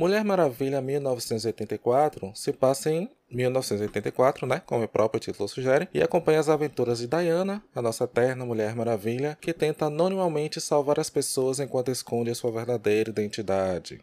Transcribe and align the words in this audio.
Mulher 0.00 0.24
Maravilha 0.24 0.80
1984 0.80 2.32
se 2.34 2.54
passa 2.54 2.90
em 2.90 3.10
1984, 3.30 4.46
né, 4.46 4.62
como 4.64 4.82
o 4.82 4.88
próprio 4.88 5.20
título 5.20 5.46
sugere, 5.46 5.90
e 5.92 6.02
acompanha 6.02 6.40
as 6.40 6.48
aventuras 6.48 7.00
de 7.00 7.06
Diana, 7.06 7.62
a 7.74 7.82
nossa 7.82 8.04
eterna 8.04 8.46
Mulher 8.46 8.74
Maravilha, 8.74 9.36
que 9.38 9.52
tenta 9.52 9.84
anonimamente 9.84 10.58
salvar 10.58 10.98
as 10.98 11.10
pessoas 11.10 11.60
enquanto 11.60 11.90
esconde 11.90 12.34
sua 12.34 12.50
verdadeira 12.50 13.10
identidade. 13.10 14.00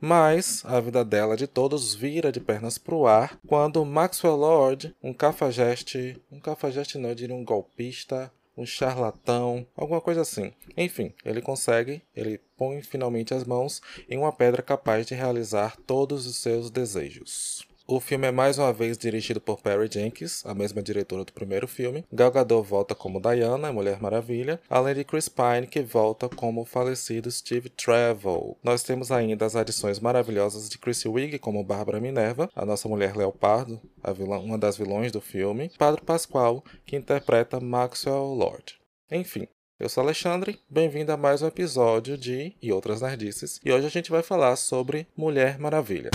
Mas 0.00 0.62
a 0.64 0.80
vida 0.80 1.04
dela 1.04 1.36
de 1.36 1.46
todos 1.46 1.94
vira 1.94 2.32
de 2.32 2.40
pernas 2.40 2.78
pro 2.78 3.06
ar 3.06 3.38
quando 3.46 3.84
Maxwell 3.84 4.36
Lord, 4.36 4.96
um 5.02 5.12
cafajeste, 5.12 6.18
um 6.32 6.40
cafajeste 6.40 6.96
não, 6.96 7.10
eu 7.10 7.14
diria 7.14 7.36
um 7.36 7.44
golpista, 7.44 8.32
um 8.56 8.64
charlatão, 8.64 9.66
alguma 9.76 10.00
coisa 10.00 10.20
assim. 10.20 10.52
Enfim, 10.76 11.12
ele 11.24 11.42
consegue, 11.42 12.02
ele 12.14 12.40
põe 12.56 12.82
finalmente 12.82 13.34
as 13.34 13.44
mãos 13.44 13.82
em 14.08 14.18
uma 14.18 14.32
pedra 14.32 14.62
capaz 14.62 15.06
de 15.06 15.14
realizar 15.14 15.76
todos 15.86 16.26
os 16.26 16.36
seus 16.36 16.70
desejos. 16.70 17.66
O 17.86 18.00
filme 18.00 18.26
é 18.26 18.30
mais 18.30 18.56
uma 18.58 18.72
vez 18.72 18.96
dirigido 18.96 19.42
por 19.42 19.60
Perry 19.60 19.90
Jenkins, 19.92 20.42
a 20.46 20.54
mesma 20.54 20.82
diretora 20.82 21.22
do 21.22 21.34
primeiro 21.34 21.68
filme. 21.68 22.02
Gal 22.10 22.30
Gadot 22.30 22.66
volta 22.66 22.94
como 22.94 23.20
Diana, 23.20 23.70
Mulher 23.70 24.00
Maravilha, 24.00 24.58
além 24.70 24.94
de 24.94 25.04
Chris 25.04 25.28
Pine, 25.28 25.66
que 25.66 25.82
volta 25.82 26.26
como 26.26 26.62
o 26.62 26.64
falecido 26.64 27.30
Steve 27.30 27.68
Trevor. 27.68 28.56
Nós 28.62 28.82
temos 28.82 29.12
ainda 29.12 29.44
as 29.44 29.54
adições 29.54 30.00
maravilhosas 30.00 30.70
de 30.70 30.78
Chrissy 30.78 31.08
Wiig 31.08 31.38
como 31.38 31.62
Bárbara 31.62 32.00
Minerva, 32.00 32.48
a 32.56 32.64
nossa 32.64 32.88
Mulher 32.88 33.14
Leopardo, 33.14 33.78
vilã, 34.16 34.38
uma 34.38 34.56
das 34.56 34.78
vilões 34.78 35.12
do 35.12 35.20
filme, 35.20 35.70
Padre 35.76 36.00
Pascoal, 36.00 36.64
que 36.86 36.96
interpreta 36.96 37.60
Maxwell 37.60 38.32
Lord. 38.32 38.78
Enfim, 39.10 39.46
eu 39.78 39.90
sou 39.90 40.02
Alexandre, 40.02 40.58
bem-vindo 40.70 41.12
a 41.12 41.18
mais 41.18 41.42
um 41.42 41.48
episódio 41.48 42.16
de 42.16 42.54
E 42.62 42.72
Outras 42.72 43.02
Nerdices, 43.02 43.60
e 43.62 43.70
hoje 43.70 43.86
a 43.86 43.90
gente 43.90 44.10
vai 44.10 44.22
falar 44.22 44.56
sobre 44.56 45.06
Mulher 45.14 45.58
Maravilha. 45.58 46.10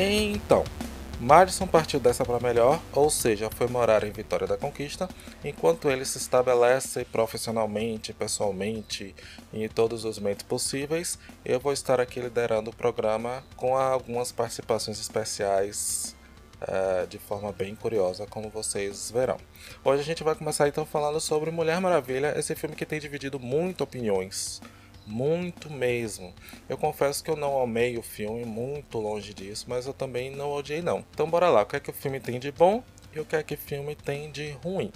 Então, 0.00 0.62
Madison 1.20 1.66
partiu 1.66 1.98
dessa 1.98 2.24
para 2.24 2.38
melhor, 2.38 2.80
ou 2.92 3.10
seja, 3.10 3.50
foi 3.50 3.66
morar 3.66 4.04
em 4.04 4.12
Vitória 4.12 4.46
da 4.46 4.56
Conquista, 4.56 5.08
enquanto 5.44 5.90
ele 5.90 6.04
se 6.04 6.18
estabelece 6.18 7.04
profissionalmente, 7.04 8.12
pessoalmente 8.12 9.12
e 9.52 9.64
em 9.64 9.68
todos 9.68 10.04
os 10.04 10.20
meios 10.20 10.44
possíveis. 10.44 11.18
Eu 11.44 11.58
vou 11.58 11.72
estar 11.72 12.00
aqui 12.00 12.20
liderando 12.20 12.70
o 12.70 12.72
programa 12.76 13.42
com 13.56 13.76
algumas 13.76 14.30
participações 14.30 15.00
especiais 15.00 16.14
uh, 16.62 17.04
de 17.08 17.18
forma 17.18 17.50
bem 17.50 17.74
curiosa, 17.74 18.24
como 18.24 18.48
vocês 18.50 19.10
verão. 19.10 19.38
Hoje 19.82 20.02
a 20.02 20.04
gente 20.04 20.22
vai 20.22 20.36
começar 20.36 20.68
então 20.68 20.86
falando 20.86 21.20
sobre 21.20 21.50
Mulher 21.50 21.80
Maravilha, 21.80 22.38
esse 22.38 22.54
filme 22.54 22.76
que 22.76 22.86
tem 22.86 23.00
dividido 23.00 23.40
muito 23.40 23.82
opiniões 23.82 24.60
muito 25.08 25.70
mesmo. 25.70 26.34
Eu 26.68 26.76
confesso 26.76 27.24
que 27.24 27.30
eu 27.30 27.36
não 27.36 27.60
amei 27.60 27.96
o 27.96 28.02
filme, 28.02 28.44
muito 28.44 28.98
longe 28.98 29.32
disso, 29.34 29.66
mas 29.68 29.86
eu 29.86 29.92
também 29.92 30.30
não 30.30 30.50
odiei 30.52 30.82
não. 30.82 31.04
Então 31.10 31.28
bora 31.28 31.48
lá, 31.48 31.62
o 31.62 31.66
que 31.66 31.76
é 31.76 31.80
que 31.80 31.90
o 31.90 31.94
filme 31.94 32.20
tem 32.20 32.38
de 32.38 32.52
bom 32.52 32.84
e 33.14 33.18
o 33.18 33.24
que 33.24 33.34
é 33.34 33.42
que 33.42 33.54
o 33.54 33.58
filme 33.58 33.94
tem 33.94 34.30
de 34.30 34.50
ruim? 34.62 34.92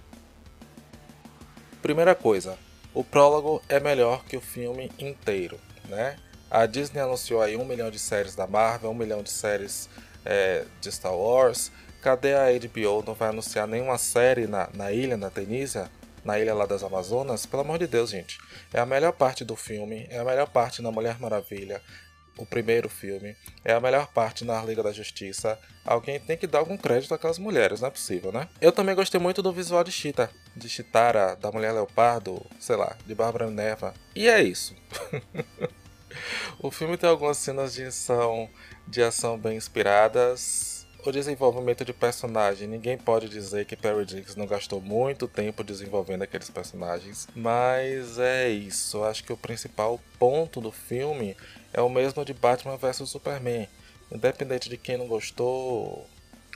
Primeira 1.81 2.15
coisa, 2.15 2.57
o 2.95 3.03
prólogo 3.03 3.63
é 3.69 3.81
melhor 3.81 4.25
que 4.25 4.37
o 4.37 4.41
filme 4.41 4.93
inteiro, 4.99 5.59
né? 5.89 6.17
A 6.51 6.67
Disney 6.67 7.01
anunciou 7.01 7.41
aí 7.41 7.57
um 7.57 7.65
milhão 7.65 7.91
de 7.91 7.99
séries 7.99 8.35
da 8.35 8.47
Marvel, 8.47 8.91
um 8.91 8.95
milhão 8.95 9.23
de 9.23 9.31
séries 9.31 9.89
é, 10.25 10.67
de 10.81 10.93
Star 10.93 11.17
Wars. 11.17 11.73
Cadê 12.03 12.35
a 12.35 12.47
HBO? 12.53 13.03
Não 13.07 13.15
vai 13.15 13.31
anunciar 13.31 13.67
nenhuma 13.67 13.97
série 13.97 14.47
na, 14.47 14.69
na 14.75 14.93
ilha, 14.93 15.17
na 15.17 15.31
Tenísia? 15.31 15.91
Na 16.25 16.39
ilha 16.39 16.55
lá 16.55 16.67
das 16.67 16.83
Amazonas, 16.83 17.47
pelo 17.47 17.62
amor 17.62 17.78
de 17.78 17.87
Deus, 17.87 18.11
gente. 18.11 18.39
É 18.73 18.81
a 18.81 18.87
melhor 18.87 19.12
parte 19.12 19.45
do 19.45 19.56
filme, 19.56 20.06
é 20.11 20.19
a 20.19 20.25
melhor 20.25 20.48
parte 20.48 20.83
na 20.83 20.91
Mulher 20.91 21.19
Maravilha, 21.19 21.81
o 22.37 22.47
primeiro 22.47 22.88
filme, 22.88 23.37
é 23.65 23.72
a 23.72 23.81
melhor 23.81 24.06
parte 24.09 24.44
na 24.44 24.62
Liga 24.62 24.83
da 24.83 24.93
Justiça. 24.93 25.59
Alguém 25.84 26.19
tem 26.19 26.37
que 26.37 26.47
dar 26.47 26.60
algum 26.60 26.77
crédito 26.77 27.15
àquelas 27.15 27.38
mulheres, 27.38 27.81
não 27.81 27.88
é 27.88 27.91
possível, 27.91 28.33
né? 28.33 28.49
Eu 28.60 28.72
também 28.72 28.94
gostei 28.94 29.21
muito 29.21 29.43
do 29.43 29.53
visual 29.53 29.84
de 29.84 29.93
Chita, 29.93 30.31
de 30.56 30.69
Chitara, 30.69 31.37
da 31.37 31.50
Mulher 31.50 31.72
Leopardo, 31.72 32.44
sei 32.59 32.77
lá, 32.77 32.97
de 33.06 33.15
Bárbara 33.15 33.50
Neva. 33.50 33.93
E 34.15 34.28
é 34.28 34.43
isso. 34.43 34.75
o 36.59 36.71
filme 36.71 36.97
tem 36.97 37.09
algumas 37.09 37.37
cenas 37.37 37.75
de 37.75 37.84
ação, 37.84 38.49
de 38.87 39.03
ação 39.03 39.39
bem 39.39 39.56
inspiradas, 39.56 40.81
o 41.05 41.13
desenvolvimento 41.13 41.85
de 41.85 41.93
personagem, 41.93 42.69
ninguém 42.69 42.97
pode 42.97 43.29
dizer 43.29 43.65
que 43.67 43.77
Perry 43.77 44.07
Jenkins 44.09 44.37
não 44.37 44.47
gastou 44.47 44.81
muito 44.81 45.27
tempo 45.27 45.65
desenvolvendo 45.65 46.23
aqueles 46.23 46.49
personagens, 46.49 47.27
mas 47.35 48.19
é 48.19 48.49
isso. 48.49 49.03
Acho 49.03 49.25
que 49.25 49.33
o 49.33 49.37
principal 49.37 50.01
ponto 50.19 50.61
do 50.61 50.71
filme 50.71 51.37
é 51.73 51.81
o 51.81 51.89
mesmo 51.89 52.25
de 52.25 52.33
Batman 52.33 52.77
vs 52.77 53.09
Superman. 53.09 53.69
Independente 54.11 54.69
de 54.69 54.77
quem 54.77 54.97
não 54.97 55.09
gostou, 55.09 56.07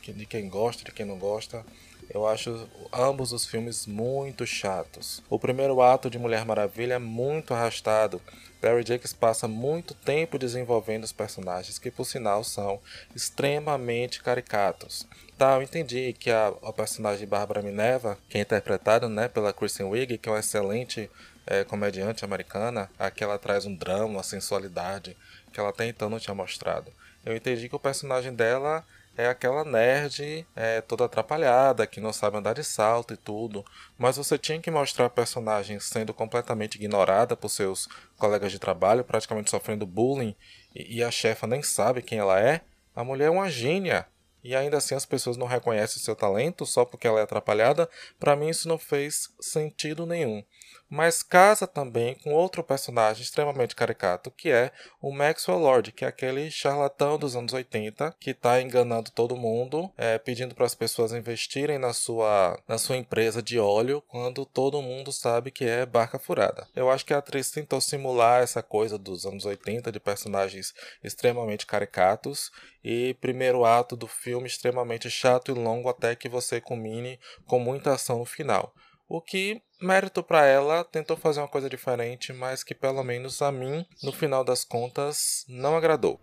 de 0.02 0.26
quem 0.26 0.48
gosta, 0.48 0.84
de 0.84 0.92
quem 0.92 1.06
não 1.06 1.18
gosta, 1.18 1.64
eu 2.08 2.26
acho 2.26 2.68
ambos 2.92 3.32
os 3.32 3.44
filmes 3.44 3.86
muito 3.86 4.46
chatos. 4.46 5.22
O 5.28 5.38
primeiro 5.38 5.80
ato 5.80 6.08
de 6.08 6.18
Mulher 6.18 6.44
Maravilha 6.44 6.94
é 6.94 6.98
muito 6.98 7.52
arrastado. 7.52 8.20
Barry 8.60 8.84
Jenkins 8.86 9.12
passa 9.12 9.46
muito 9.46 9.94
tempo 9.94 10.38
desenvolvendo 10.38 11.04
os 11.04 11.12
personagens, 11.12 11.78
que 11.78 11.90
por 11.90 12.04
sinal 12.04 12.42
são 12.42 12.80
extremamente 13.14 14.22
caricatos. 14.22 15.06
Tá, 15.38 15.54
eu 15.54 15.62
entendi 15.62 16.14
que 16.14 16.30
a, 16.30 16.48
a 16.62 16.72
personagem 16.72 17.28
Bárbara 17.28 17.62
Minerva, 17.62 18.18
que 18.28 18.38
é 18.38 18.40
interpretada 18.40 19.08
né, 19.08 19.28
pela 19.28 19.52
Kristen 19.52 19.86
Wiig, 19.86 20.18
que 20.18 20.28
é 20.28 20.32
uma 20.32 20.40
excelente 20.40 21.10
é, 21.46 21.62
comediante 21.62 22.24
americana, 22.24 22.90
aqui 22.98 23.22
ela 23.22 23.38
traz 23.38 23.66
um 23.66 23.74
drama, 23.74 24.06
uma 24.06 24.22
sensualidade 24.22 25.16
que 25.52 25.60
ela 25.60 25.68
até 25.68 25.86
então 25.86 26.08
não 26.08 26.18
tinha 26.18 26.34
mostrado. 26.34 26.92
Eu 27.24 27.36
entendi 27.36 27.68
que 27.68 27.76
o 27.76 27.80
personagem 27.80 28.32
dela 28.34 28.84
é 29.16 29.28
aquela 29.28 29.64
nerd 29.64 30.46
é, 30.54 30.80
toda 30.80 31.06
atrapalhada, 31.06 31.86
que 31.86 32.00
não 32.00 32.12
sabe 32.12 32.36
andar 32.36 32.54
de 32.54 32.62
salto 32.62 33.14
e 33.14 33.16
tudo. 33.16 33.64
Mas 33.96 34.16
você 34.16 34.36
tinha 34.36 34.60
que 34.60 34.70
mostrar 34.70 35.06
a 35.06 35.10
personagem 35.10 35.80
sendo 35.80 36.12
completamente 36.12 36.74
ignorada 36.74 37.36
por 37.36 37.48
seus 37.48 37.88
colegas 38.18 38.52
de 38.52 38.58
trabalho, 38.58 39.04
praticamente 39.04 39.50
sofrendo 39.50 39.86
bullying, 39.86 40.36
e, 40.74 40.98
e 40.98 41.02
a 41.02 41.10
chefa 41.10 41.46
nem 41.46 41.62
sabe 41.62 42.02
quem 42.02 42.18
ela 42.18 42.40
é. 42.40 42.60
A 42.94 43.02
mulher 43.02 43.26
é 43.26 43.30
uma 43.30 43.48
gênia. 43.48 44.06
E 44.44 44.54
ainda 44.54 44.76
assim 44.76 44.94
as 44.94 45.04
pessoas 45.04 45.36
não 45.36 45.46
reconhecem 45.46 46.00
seu 46.00 46.14
talento 46.14 46.64
só 46.64 46.84
porque 46.84 47.06
ela 47.06 47.18
é 47.18 47.22
atrapalhada. 47.22 47.88
Para 48.20 48.36
mim 48.36 48.48
isso 48.48 48.68
não 48.68 48.78
fez 48.78 49.30
sentido 49.40 50.06
nenhum 50.06 50.44
mas 50.88 51.22
casa 51.22 51.66
também 51.66 52.14
com 52.16 52.32
outro 52.32 52.62
personagem 52.62 53.22
extremamente 53.22 53.74
caricato, 53.74 54.30
que 54.30 54.50
é 54.50 54.70
o 55.00 55.12
Maxwell 55.12 55.58
Lord, 55.58 55.92
que 55.92 56.04
é 56.04 56.08
aquele 56.08 56.50
charlatão 56.50 57.18
dos 57.18 57.34
anos 57.36 57.52
80 57.52 58.14
que 58.20 58.30
está 58.30 58.60
enganando 58.60 59.10
todo 59.10 59.36
mundo, 59.36 59.90
é, 59.96 60.18
pedindo 60.18 60.54
para 60.54 60.66
as 60.66 60.74
pessoas 60.74 61.12
investirem 61.12 61.78
na 61.78 61.92
sua, 61.92 62.60
na 62.68 62.78
sua 62.78 62.96
empresa 62.96 63.42
de 63.42 63.58
óleo, 63.58 64.02
quando 64.08 64.46
todo 64.46 64.82
mundo 64.82 65.12
sabe 65.12 65.50
que 65.50 65.64
é 65.64 65.84
barca 65.84 66.18
furada. 66.18 66.66
Eu 66.74 66.90
acho 66.90 67.04
que 67.04 67.14
a 67.14 67.18
atriz 67.18 67.50
tentou 67.50 67.80
simular 67.80 68.42
essa 68.42 68.62
coisa 68.62 68.98
dos 68.98 69.26
anos 69.26 69.44
80 69.44 69.90
de 69.90 70.00
personagens 70.00 70.74
extremamente 71.02 71.66
caricatos 71.66 72.50
e 72.84 73.14
primeiro 73.20 73.64
ato 73.64 73.96
do 73.96 74.06
filme 74.06 74.46
extremamente 74.46 75.10
chato 75.10 75.50
e 75.50 75.54
longo 75.54 75.88
até 75.88 76.14
que 76.14 76.28
você 76.28 76.60
culmine 76.60 77.18
com 77.44 77.58
muita 77.58 77.92
ação 77.92 78.18
no 78.18 78.24
final. 78.24 78.72
O 79.08 79.20
que, 79.20 79.62
mérito 79.80 80.20
para 80.20 80.44
ela, 80.44 80.82
tentou 80.82 81.16
fazer 81.16 81.38
uma 81.38 81.46
coisa 81.46 81.70
diferente, 81.70 82.32
mas 82.32 82.64
que 82.64 82.74
pelo 82.74 83.04
menos 83.04 83.40
a 83.40 83.52
mim, 83.52 83.86
no 84.02 84.10
final 84.10 84.42
das 84.42 84.64
contas, 84.64 85.46
não 85.48 85.76
agradou. 85.76 86.20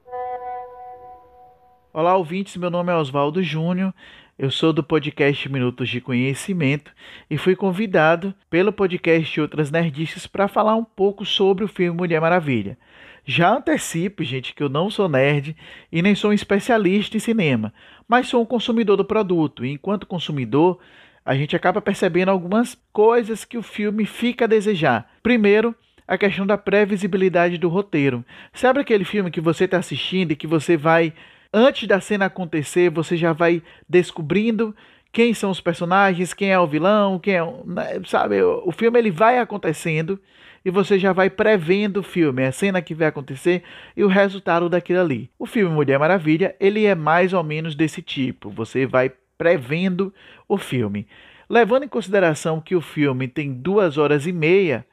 Olá, 1.93 2.17
ouvintes. 2.17 2.57
Meu 2.57 2.69
nome 2.69 2.91
é 2.91 2.95
Oswaldo 2.95 3.41
Júnior. 3.41 3.93
Eu 4.37 4.51
sou 4.51 4.73
do 4.73 4.83
podcast 4.83 5.47
Minutos 5.47 5.87
de 5.87 6.01
Conhecimento 6.01 6.91
e 7.29 7.37
fui 7.37 7.55
convidado 7.55 8.35
pelo 8.49 8.73
podcast 8.73 9.39
Outras 9.39 9.71
Nerdices 9.71 10.27
para 10.27 10.49
falar 10.49 10.75
um 10.75 10.83
pouco 10.83 11.25
sobre 11.25 11.63
o 11.63 11.69
filme 11.69 11.97
Mulher 11.97 12.19
Maravilha. 12.19 12.77
Já 13.23 13.55
antecipo, 13.55 14.25
gente, 14.25 14.53
que 14.53 14.61
eu 14.61 14.67
não 14.67 14.89
sou 14.89 15.07
nerd 15.07 15.55
e 15.89 16.01
nem 16.01 16.15
sou 16.15 16.31
um 16.31 16.33
especialista 16.33 17.15
em 17.15 17.21
cinema, 17.21 17.73
mas 18.09 18.27
sou 18.27 18.41
um 18.41 18.45
consumidor 18.45 18.97
do 18.97 19.05
produto. 19.05 19.63
E 19.63 19.71
enquanto 19.71 20.05
consumidor, 20.05 20.81
a 21.25 21.35
gente 21.35 21.55
acaba 21.55 21.81
percebendo 21.81 22.29
algumas 22.29 22.77
coisas 22.91 23.45
que 23.45 23.57
o 23.57 23.63
filme 23.63 24.05
fica 24.05 24.45
a 24.45 24.47
desejar. 24.47 25.09
Primeiro, 25.21 25.75
a 26.07 26.17
questão 26.17 26.45
da 26.45 26.57
previsibilidade 26.57 27.57
do 27.57 27.69
roteiro. 27.69 28.25
Sabe 28.53 28.79
aquele 28.79 29.05
filme 29.05 29.31
que 29.31 29.41
você 29.41 29.65
está 29.65 29.77
assistindo 29.77 30.31
e 30.31 30.35
que 30.35 30.47
você 30.47 30.75
vai, 30.75 31.13
antes 31.51 31.87
da 31.87 32.01
cena 32.01 32.25
acontecer, 32.25 32.89
você 32.89 33.15
já 33.15 33.31
vai 33.31 33.61
descobrindo 33.87 34.75
quem 35.11 35.33
são 35.33 35.51
os 35.51 35.61
personagens, 35.61 36.33
quem 36.33 36.51
é 36.51 36.59
o 36.59 36.67
vilão, 36.67 37.19
quem 37.19 37.35
é, 37.35 37.45
né, 37.65 38.01
sabe, 38.05 38.41
o 38.41 38.71
filme 38.71 38.97
ele 38.97 39.11
vai 39.11 39.37
acontecendo 39.37 40.19
e 40.65 40.71
você 40.71 40.97
já 40.97 41.13
vai 41.13 41.29
prevendo 41.29 41.97
o 41.97 42.03
filme, 42.03 42.43
a 42.43 42.51
cena 42.51 42.81
que 42.81 42.95
vai 42.95 43.07
acontecer 43.07 43.63
e 43.95 44.03
o 44.03 44.07
resultado 44.07 44.67
daquilo 44.67 45.01
ali. 45.01 45.29
O 45.37 45.45
filme 45.45 45.73
Mulher 45.73 45.99
Maravilha, 45.99 46.55
ele 46.59 46.85
é 46.85 46.95
mais 46.95 47.31
ou 47.31 47.43
menos 47.43 47.75
desse 47.75 48.01
tipo. 48.01 48.49
Você 48.49 48.85
vai 48.85 49.11
prevendo 49.43 50.13
o 50.47 50.57
filme. 50.57 51.05
Levando 51.49 51.83
em 51.83 51.89
consideração 51.89 52.61
que 52.61 52.77
o 52.77 52.81
filme 52.81 53.27
tem 53.27 53.51
duas 53.51 53.97
horas 53.97 54.25
e 54.25 54.31
meia, 54.31 54.85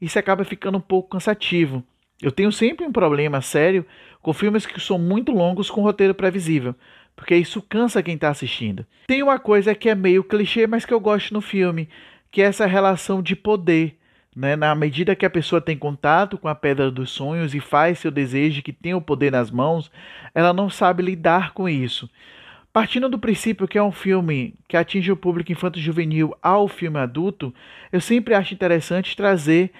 isso 0.00 0.16
acaba 0.16 0.44
ficando 0.44 0.78
um 0.78 0.80
pouco 0.80 1.08
cansativo. 1.08 1.82
Eu 2.22 2.30
tenho 2.30 2.52
sempre 2.52 2.86
um 2.86 2.92
problema 2.92 3.40
sério 3.40 3.84
com 4.22 4.32
filmes 4.32 4.64
que 4.64 4.78
são 4.78 4.96
muito 4.96 5.32
longos 5.32 5.68
com 5.68 5.82
roteiro 5.82 6.14
previsível, 6.14 6.72
porque 7.16 7.34
isso 7.34 7.60
cansa 7.60 8.00
quem 8.00 8.14
está 8.14 8.28
assistindo. 8.28 8.86
Tem 9.08 9.24
uma 9.24 9.40
coisa 9.40 9.74
que 9.74 9.88
é 9.88 9.94
meio 9.96 10.22
clichê, 10.22 10.68
mas 10.68 10.84
que 10.84 10.94
eu 10.94 11.00
gosto 11.00 11.34
no 11.34 11.40
filme, 11.40 11.88
que 12.30 12.40
é 12.40 12.44
essa 12.44 12.64
relação 12.64 13.20
de 13.20 13.34
poder. 13.34 13.98
Né? 14.36 14.54
Na 14.54 14.72
medida 14.76 15.16
que 15.16 15.26
a 15.26 15.30
pessoa 15.30 15.60
tem 15.60 15.76
contato 15.76 16.38
com 16.38 16.46
a 16.46 16.54
pedra 16.54 16.92
dos 16.92 17.10
sonhos 17.10 17.56
e 17.56 17.58
faz 17.58 17.98
seu 17.98 18.12
desejo, 18.12 18.62
que 18.62 18.72
tem 18.72 18.94
o 18.94 19.00
poder 19.00 19.32
nas 19.32 19.50
mãos, 19.50 19.90
ela 20.32 20.52
não 20.52 20.70
sabe 20.70 21.02
lidar 21.02 21.52
com 21.52 21.68
isso. 21.68 22.08
Partindo 22.76 23.08
do 23.08 23.18
princípio 23.18 23.66
que 23.66 23.78
é 23.78 23.82
um 23.82 23.90
filme 23.90 24.52
que 24.68 24.76
atinge 24.76 25.10
o 25.10 25.16
público 25.16 25.50
infanto-juvenil 25.50 26.36
ao 26.42 26.68
filme 26.68 26.98
adulto, 26.98 27.54
eu 27.90 28.02
sempre 28.02 28.34
acho 28.34 28.52
interessante 28.52 29.16
trazer 29.16 29.72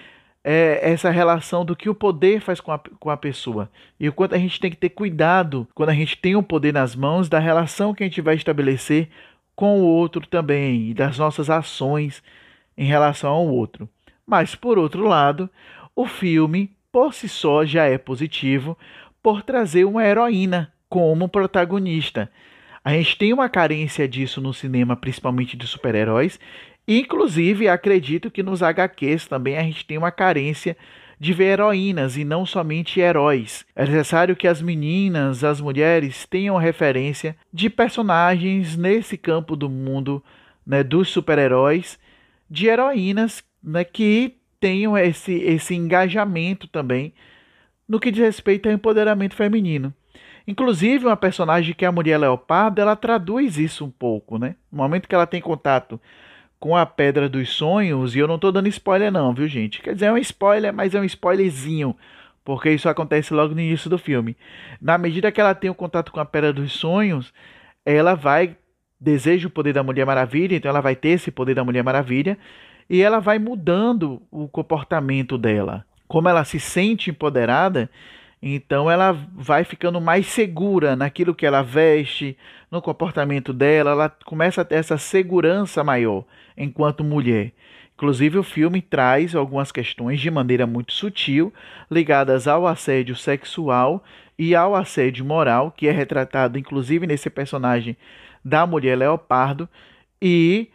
é, 0.43 0.81
essa 0.83 1.11
relação 1.11 1.63
do 1.63 1.77
que 1.77 1.91
o 1.91 1.95
poder 1.95 2.41
faz 2.41 2.59
com 2.59 2.73
a, 2.73 2.79
com 2.79 3.11
a 3.11 3.17
pessoa. 3.19 3.71
E 4.01 4.09
o 4.09 4.15
quanto 4.15 4.35
a 4.35 4.39
gente 4.39 4.59
tem 4.59 4.71
que 4.71 4.79
ter 4.79 4.89
cuidado 4.89 5.69
quando 5.75 5.91
a 5.91 5.95
gente 5.95 6.17
tem 6.17 6.37
o 6.37 6.43
poder 6.43 6.73
nas 6.73 6.97
mãos, 6.97 7.29
da 7.29 7.39
relação 7.39 7.93
que 7.93 8.03
a 8.03 8.07
gente 8.07 8.23
vai 8.23 8.35
estabelecer 8.35 9.11
com 9.55 9.79
o 9.79 9.85
outro 9.85 10.27
também, 10.27 10.89
e 10.89 10.95
das 10.95 11.19
nossas 11.19 11.51
ações 11.51 12.23
em 12.79 12.87
relação 12.87 13.31
ao 13.31 13.47
outro. 13.47 13.87
Mas, 14.27 14.55
por 14.55 14.79
outro 14.79 15.05
lado, 15.07 15.51
o 15.95 16.07
filme, 16.07 16.75
por 16.91 17.13
si 17.13 17.29
só, 17.29 17.63
já 17.63 17.85
é 17.85 17.99
positivo 17.99 18.75
por 19.23 19.43
trazer 19.43 19.85
uma 19.85 20.03
heroína 20.03 20.73
como 20.89 21.29
protagonista. 21.29 22.31
A 22.87 22.93
gente 22.93 23.19
tem 23.19 23.33
uma 23.33 23.49
carência 23.49 24.07
disso 24.07 24.41
no 24.41 24.55
cinema, 24.55 24.95
principalmente 24.97 25.57
de 25.57 25.67
super-heróis, 25.67 26.39
Inclusive, 26.89 27.69
acredito 27.69 28.31
que 28.31 28.45
nos 28.45 28.63
HQs 28.63 29.27
também 29.27 29.59
a 29.59 29.63
gente 29.63 29.85
tem 29.85 29.99
uma 29.99 30.13
carência 30.13 30.77
de 31.19 31.33
ver 31.33 31.55
heroínas 31.55 32.17
e 32.17 32.25
não 32.25 32.47
somente 32.47 33.01
heróis. 33.01 33.67
É 33.75 33.85
necessário 33.85 34.37
que 34.37 34.47
as 34.47 34.63
meninas, 34.63 35.43
as 35.43 35.61
mulheres 35.61 36.27
tenham 36.27 36.57
referência 36.57 37.35
de 37.53 37.69
personagens 37.69 38.77
nesse 38.77 39.17
campo 39.17 39.57
do 39.57 39.69
mundo 39.69 40.23
né, 40.65 40.85
dos 40.85 41.09
super-heróis, 41.09 41.99
de 42.49 42.69
heroínas 42.69 43.43
né, 43.63 43.83
que 43.83 44.37
tenham 44.61 44.97
esse, 44.97 45.33
esse 45.33 45.75
engajamento 45.75 46.69
também 46.69 47.13
no 47.89 47.99
que 47.99 48.13
diz 48.13 48.23
respeito 48.23 48.69
ao 48.69 48.75
empoderamento 48.75 49.35
feminino. 49.35 49.93
Inclusive, 50.47 51.07
uma 51.07 51.17
personagem 51.17 51.75
que 51.75 51.85
é 51.85 51.89
a 51.89 51.93
mulher 51.93 52.19
leopardo, 52.19 52.81
ela 52.81 52.95
traduz 52.95 53.59
isso 53.59 53.85
um 53.85 53.91
pouco, 53.91 54.39
né? 54.39 54.55
No 54.71 54.79
momento 54.79 55.09
que 55.09 55.15
ela 55.15 55.27
tem 55.27 55.41
contato 55.41 56.01
com 56.59 56.77
a 56.77 56.87
Pedra 56.87 57.29
dos 57.29 57.51
Sonhos, 57.51 58.15
e 58.15 58.19
eu 58.19 58.29
não 58.29 58.37
estou 58.37 58.53
dando 58.53 58.69
spoiler 58.69 59.11
não, 59.13 59.35
viu 59.35 59.47
gente? 59.49 59.83
Quer 59.83 59.95
dizer, 59.95 60.07
é 60.07 60.13
um 60.13 60.19
spoiler, 60.19 60.73
mas 60.73 60.95
é 60.95 61.01
um 61.01 61.05
spoilerzinho, 61.05 61.97
porque 62.45 62.71
isso 62.71 62.89
acontece 62.89 63.35
logo 63.35 63.55
no 63.55 63.61
início 63.61 63.91
do 63.91 63.99
filme. 63.99 64.37
Na 64.81 64.97
medida 64.97 65.33
que 65.33 65.41
ela 65.41 65.55
tem 65.55 65.69
o 65.69 65.75
contato 65.75 66.13
com 66.13 66.21
a 66.21 66.25
Pedra 66.25 66.53
dos 66.53 66.73
Sonhos, 66.73 67.33
ela 67.85 68.15
vai 68.15 68.57
deseja 69.01 69.47
o 69.49 69.51
poder 69.51 69.73
da 69.73 69.83
Mulher 69.83 70.07
Maravilha, 70.07 70.57
então 70.57 70.71
ela 70.71 70.81
vai 70.81 70.97
ter 70.97 71.11
esse 71.11 71.31
poder 71.31 71.55
da 71.55 71.65
Mulher 71.65 71.83
Maravilha, 71.83 72.39
e 72.89 73.03
ela 73.03 73.19
vai 73.19 73.39
mudando 73.39 74.23
o 74.31 74.49
comportamento 74.49 75.37
dela. 75.37 75.85
Como 76.09 76.29
ela 76.29 76.45
se 76.45 76.59
sente 76.61 77.11
empoderada, 77.11 77.91
então 78.55 78.91
ela 78.91 79.13
vai 79.35 79.65
ficando 79.65 80.01
mais 80.01 80.27
segura 80.27 80.95
naquilo 80.95 81.35
que 81.35 81.47
ela 81.47 81.63
veste, 81.63 82.37
no 82.71 82.83
comportamento 82.83 83.53
dela, 83.53 83.91
ela 83.91 84.09
começa 84.25 84.61
a 84.61 84.65
ter 84.65 84.77
essa 84.77 84.99
segurança 84.99 85.83
maior 85.83 86.25
enquanto 86.57 87.03
mulher. 87.03 87.53
Inclusive, 87.95 88.39
o 88.39 88.43
filme 88.43 88.83
traz 88.83 89.35
algumas 89.35 89.73
questões 89.73 90.21
de 90.21 90.31
maneira 90.31 90.67
muito 90.67 90.93
sutil 90.93 91.53
ligadas 91.91 92.47
ao 92.47 92.67
assédio 92.67 93.17
sexual 93.17 94.05
e 94.39 94.55
ao 94.55 94.75
assédio 94.75 95.25
moral, 95.25 95.71
que 95.71 95.89
é 95.89 95.91
retratado 95.91 96.59
inclusive 96.59 97.07
nesse 97.07 97.31
personagem 97.31 97.97
da 98.45 98.67
mulher 98.67 98.97
leopardo. 98.97 99.67
E 100.21 100.69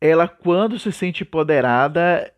ela, 0.00 0.26
quando 0.26 0.78
se 0.78 0.90
sente 0.90 1.22
empoderada, 1.22 2.32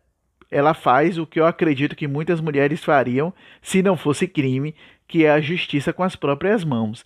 ela 0.51 0.73
faz 0.73 1.17
o 1.17 1.27
que 1.27 1.39
eu 1.39 1.45
acredito 1.45 1.95
que 1.95 2.07
muitas 2.07 2.41
mulheres 2.41 2.83
fariam 2.83 3.33
se 3.61 3.81
não 3.81 3.95
fosse 3.95 4.27
crime, 4.27 4.73
que 5.07 5.25
é 5.25 5.31
a 5.31 5.41
justiça 5.41 5.93
com 5.93 6.03
as 6.03 6.15
próprias 6.15 6.63
mãos. 6.63 7.05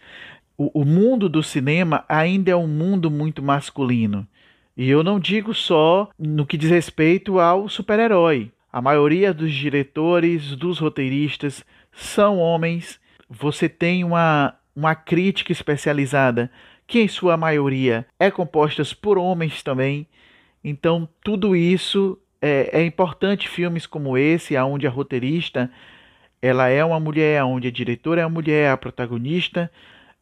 O, 0.57 0.81
o 0.81 0.85
mundo 0.85 1.27
do 1.27 1.43
cinema 1.43 2.05
ainda 2.07 2.51
é 2.51 2.55
um 2.55 2.67
mundo 2.67 3.09
muito 3.11 3.41
masculino. 3.41 4.27
E 4.75 4.89
eu 4.89 5.03
não 5.03 5.19
digo 5.19 5.53
só 5.53 6.09
no 6.17 6.45
que 6.45 6.57
diz 6.57 6.69
respeito 6.69 7.39
ao 7.39 7.69
super-herói. 7.69 8.51
A 8.71 8.81
maioria 8.81 9.33
dos 9.33 9.53
diretores, 9.53 10.55
dos 10.55 10.79
roteiristas 10.79 11.63
são 11.91 12.39
homens. 12.39 12.99
Você 13.29 13.69
tem 13.69 14.03
uma, 14.03 14.55
uma 14.75 14.95
crítica 14.95 15.51
especializada 15.51 16.49
que, 16.87 16.99
em 16.99 17.07
sua 17.07 17.37
maioria, 17.37 18.05
é 18.19 18.31
composta 18.31 18.83
por 18.99 19.17
homens 19.17 19.61
também. 19.61 20.07
Então, 20.63 21.07
tudo 21.23 21.55
isso 21.55 22.17
é, 22.43 22.81
é 22.81 22.85
importante 22.85 23.47
filmes 23.47 23.85
como 23.87 24.17
esse, 24.17 24.57
aonde 24.57 24.85
a 24.85 24.89
roteirista 24.89 25.71
ela 26.41 26.67
é 26.67 26.83
uma 26.83 26.99
mulher, 26.99 27.41
onde 27.45 27.69
a 27.69 27.71
diretora 27.71 28.19
é 28.19 28.25
uma 28.25 28.33
mulher, 28.33 28.69
a 28.69 28.75
protagonista 28.75 29.71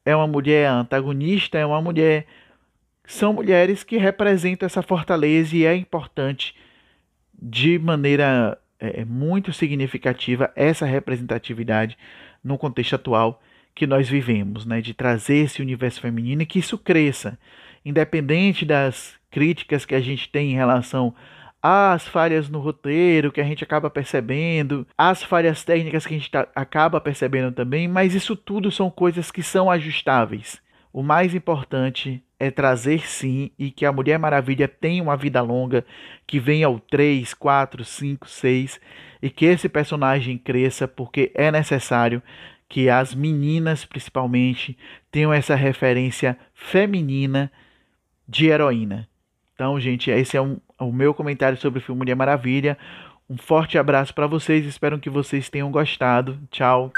é 0.06 0.16
uma 0.16 0.28
mulher, 0.28 0.68
a 0.68 0.74
antagonista 0.74 1.58
é 1.58 1.66
uma 1.66 1.82
mulher. 1.82 2.28
São 3.04 3.34
mulheres 3.34 3.84
que 3.84 3.98
representam 3.98 4.68
essa 4.68 4.84
fortaleza 4.84 5.56
e 5.56 5.66
é 5.66 5.76
importante 5.76 6.56
de 7.42 7.80
maneira 7.80 8.56
é, 8.80 9.04
muito 9.04 9.52
significativa 9.52 10.52
essa 10.56 10.86
representatividade 10.86 11.98
no 12.44 12.56
contexto 12.56 12.94
atual 12.94 13.42
que 13.74 13.88
nós 13.88 14.08
vivemos, 14.08 14.64
né, 14.64 14.80
de 14.80 14.94
trazer 14.94 15.38
esse 15.38 15.60
universo 15.60 16.00
feminino 16.00 16.44
e 16.44 16.46
que 16.46 16.60
isso 16.60 16.78
cresça, 16.78 17.36
independente 17.84 18.64
das 18.64 19.16
críticas 19.32 19.86
que 19.86 19.96
a 19.96 20.02
gente 20.02 20.30
tem 20.30 20.52
em 20.52 20.56
relação 20.56 21.16
as 21.62 22.08
falhas 22.08 22.50
no 22.50 22.60
roteiro 22.60 23.32
que 23.32 23.40
a 23.40 23.44
gente 23.44 23.64
acaba 23.64 23.90
percebendo, 23.90 24.88
as 24.98 25.22
falhas 25.22 25.64
técnicas 25.64 26.06
que 26.06 26.16
a 26.16 26.18
gente 26.18 26.32
tá, 26.32 26.48
acaba 26.56 27.00
percebendo 27.00 27.52
também, 27.52 27.88
mas 27.88 28.16
isso 28.16 28.36
tudo 28.36 28.72
são 28.72 28.90
coisas 28.90 29.30
que 29.30 29.44
são 29.44 29.70
ajustáveis. 29.70 30.62
O 30.92 31.04
mais 31.04 31.36
importante 31.36 32.22
é 32.40 32.50
trazer 32.50 33.08
sim 33.08 33.52
e 33.58 33.70
que 33.70 33.86
a 33.86 33.92
Mulher 33.92 34.18
Maravilha 34.18 34.68
tenha 34.68 35.04
uma 35.04 35.16
vida 35.16 35.42
longa, 35.42 35.86
que 36.26 36.40
venha 36.40 36.66
ao 36.66 36.80
3, 36.80 37.34
4, 37.34 37.86
5, 37.86 38.28
6 38.28 38.82
e 39.22 39.30
que 39.30 39.46
esse 39.46 39.70
personagem 39.70 40.38
cresça, 40.38 40.88
porque 40.88 41.32
é 41.36 41.52
necessário 41.52 42.22
que 42.68 42.90
as 42.90 43.14
meninas, 43.14 43.86
principalmente, 43.86 44.78
tenham 45.12 45.32
essa 45.32 45.56
referência 45.56 46.38
feminina 46.54 47.52
de 48.28 48.48
heroína. 48.48 49.08
Então, 49.54 49.80
gente, 49.80 50.10
esse 50.10 50.36
é 50.36 50.42
um, 50.42 50.58
o 50.88 50.92
meu 50.92 51.14
comentário 51.14 51.58
sobre 51.58 51.80
o 51.80 51.82
filme 51.82 52.00
Mulher 52.00 52.16
Maravilha. 52.16 52.78
Um 53.30 53.38
forte 53.38 53.78
abraço 53.78 54.14
para 54.14 54.28
vocês, 54.28 54.66
espero 54.66 55.00
que 55.00 55.10
vocês 55.10 55.50
tenham 55.50 55.72
gostado. 55.72 56.40
Tchau. 56.50 56.92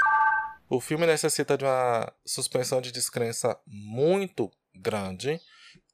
O 0.68 0.80
filme 0.80 1.06
necessita 1.06 1.56
de 1.56 1.64
uma 1.64 2.12
suspensão 2.24 2.80
de 2.80 2.90
descrença 2.90 3.56
muito 3.66 4.50
grande 4.74 5.40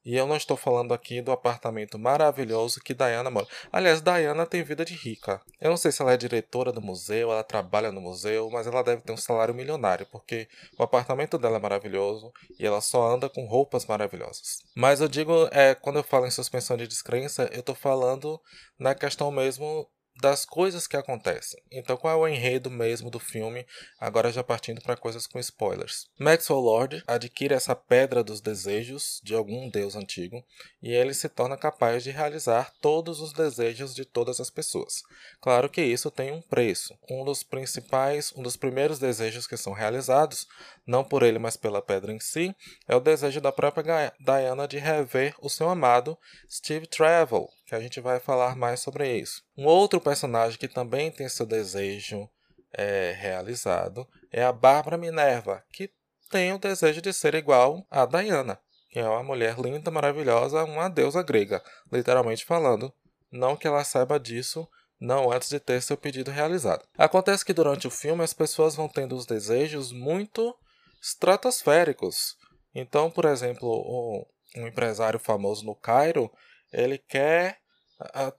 e 0.03 0.15
eu 0.15 0.27
não 0.27 0.35
estou 0.35 0.57
falando 0.57 0.93
aqui 0.93 1.21
do 1.21 1.31
apartamento 1.31 1.97
maravilhoso 1.97 2.81
que 2.81 2.93
Diana 2.93 3.29
mora. 3.29 3.47
Aliás, 3.71 4.01
Diana 4.01 4.45
tem 4.45 4.63
vida 4.63 4.83
de 4.83 4.95
rica. 4.95 5.41
Eu 5.59 5.69
não 5.69 5.77
sei 5.77 5.91
se 5.91 6.01
ela 6.01 6.13
é 6.13 6.17
diretora 6.17 6.71
do 6.71 6.81
museu, 6.81 7.31
ela 7.31 7.43
trabalha 7.43 7.91
no 7.91 8.01
museu, 8.01 8.49
mas 8.49 8.67
ela 8.67 8.83
deve 8.83 9.01
ter 9.01 9.11
um 9.11 9.17
salário 9.17 9.53
milionário, 9.53 10.07
porque 10.11 10.47
o 10.77 10.83
apartamento 10.83 11.37
dela 11.37 11.57
é 11.57 11.59
maravilhoso 11.59 12.31
e 12.59 12.65
ela 12.65 12.81
só 12.81 13.13
anda 13.13 13.29
com 13.29 13.45
roupas 13.45 13.85
maravilhosas. 13.85 14.59
Mas 14.75 15.01
eu 15.01 15.07
digo, 15.07 15.47
é, 15.51 15.75
quando 15.75 15.97
eu 15.97 16.03
falo 16.03 16.25
em 16.25 16.31
suspensão 16.31 16.75
de 16.77 16.87
descrença, 16.87 17.49
eu 17.51 17.59
estou 17.59 17.75
falando 17.75 18.39
na 18.79 18.95
questão 18.95 19.31
mesmo 19.31 19.87
das 20.21 20.45
coisas 20.45 20.85
que 20.85 20.95
acontecem. 20.95 21.59
Então, 21.71 21.97
qual 21.97 22.13
é 22.13 22.15
o 22.15 22.27
enredo 22.31 22.69
mesmo 22.69 23.09
do 23.09 23.19
filme? 23.19 23.65
Agora 23.99 24.31
já 24.31 24.43
partindo 24.43 24.79
para 24.79 24.95
coisas 24.95 25.25
com 25.25 25.39
spoilers. 25.39 26.07
Maxwell 26.19 26.59
Lord 26.59 27.03
adquire 27.07 27.55
essa 27.55 27.75
pedra 27.75 28.23
dos 28.23 28.39
desejos 28.39 29.19
de 29.23 29.33
algum 29.33 29.67
deus 29.67 29.95
antigo 29.95 30.45
e 30.81 30.93
ele 30.93 31.15
se 31.15 31.27
torna 31.27 31.57
capaz 31.57 32.03
de 32.03 32.11
realizar 32.11 32.71
todos 32.79 33.19
os 33.19 33.33
desejos 33.33 33.95
de 33.95 34.05
todas 34.05 34.39
as 34.39 34.51
pessoas. 34.51 35.01
Claro 35.41 35.67
que 35.67 35.81
isso 35.81 36.11
tem 36.11 36.31
um 36.31 36.41
preço. 36.41 36.95
Um 37.09 37.25
dos 37.25 37.41
principais, 37.41 38.31
um 38.35 38.43
dos 38.43 38.55
primeiros 38.55 38.99
desejos 38.99 39.47
que 39.47 39.57
são 39.57 39.73
realizados, 39.73 40.47
não 40.85 41.03
por 41.03 41.23
ele, 41.23 41.39
mas 41.39 41.57
pela 41.57 41.81
pedra 41.81 42.13
em 42.13 42.19
si, 42.19 42.55
é 42.87 42.95
o 42.95 42.99
desejo 42.99 43.41
da 43.41 43.51
própria 43.51 44.13
Diana 44.19 44.67
de 44.67 44.77
rever 44.77 45.33
o 45.41 45.49
seu 45.49 45.67
amado 45.67 46.15
Steve 46.47 46.85
Trevor, 46.85 47.49
que 47.71 47.75
a 47.75 47.79
gente 47.79 48.01
vai 48.01 48.19
falar 48.19 48.53
mais 48.53 48.81
sobre 48.81 49.17
isso. 49.17 49.43
Um 49.57 49.65
outro 49.65 50.01
personagem 50.01 50.59
que 50.59 50.67
também 50.67 51.09
tem 51.09 51.29
seu 51.29 51.45
desejo 51.45 52.29
é, 52.73 53.15
realizado 53.17 54.05
é 54.29 54.43
a 54.43 54.51
Bárbara 54.51 54.97
Minerva, 54.97 55.63
que 55.71 55.89
tem 56.29 56.51
o 56.51 56.59
desejo 56.59 57.01
de 57.01 57.13
ser 57.13 57.33
igual 57.33 57.87
a 57.89 58.05
Diana. 58.05 58.59
que 58.89 58.99
é 58.99 59.07
uma 59.07 59.23
mulher 59.23 59.57
linda, 59.57 59.89
maravilhosa, 59.89 60.65
uma 60.65 60.89
deusa 60.89 61.23
grega, 61.23 61.63
literalmente 61.89 62.43
falando. 62.43 62.93
Não 63.31 63.55
que 63.55 63.67
ela 63.67 63.85
saiba 63.85 64.19
disso, 64.19 64.67
não 64.99 65.31
antes 65.31 65.47
de 65.47 65.57
ter 65.57 65.81
seu 65.81 65.95
pedido 65.95 66.29
realizado. 66.29 66.85
Acontece 66.97 67.45
que 67.45 67.53
durante 67.53 67.87
o 67.87 67.91
filme 67.91 68.21
as 68.21 68.33
pessoas 68.33 68.75
vão 68.75 68.89
tendo 68.89 69.15
os 69.15 69.25
desejos 69.25 69.93
muito 69.93 70.53
estratosféricos. 71.01 72.35
Então, 72.75 73.09
por 73.09 73.23
exemplo, 73.23 73.69
um, 73.69 74.61
um 74.61 74.67
empresário 74.67 75.21
famoso 75.21 75.65
no 75.65 75.73
Cairo, 75.73 76.29
ele 76.73 76.97
quer 76.97 77.60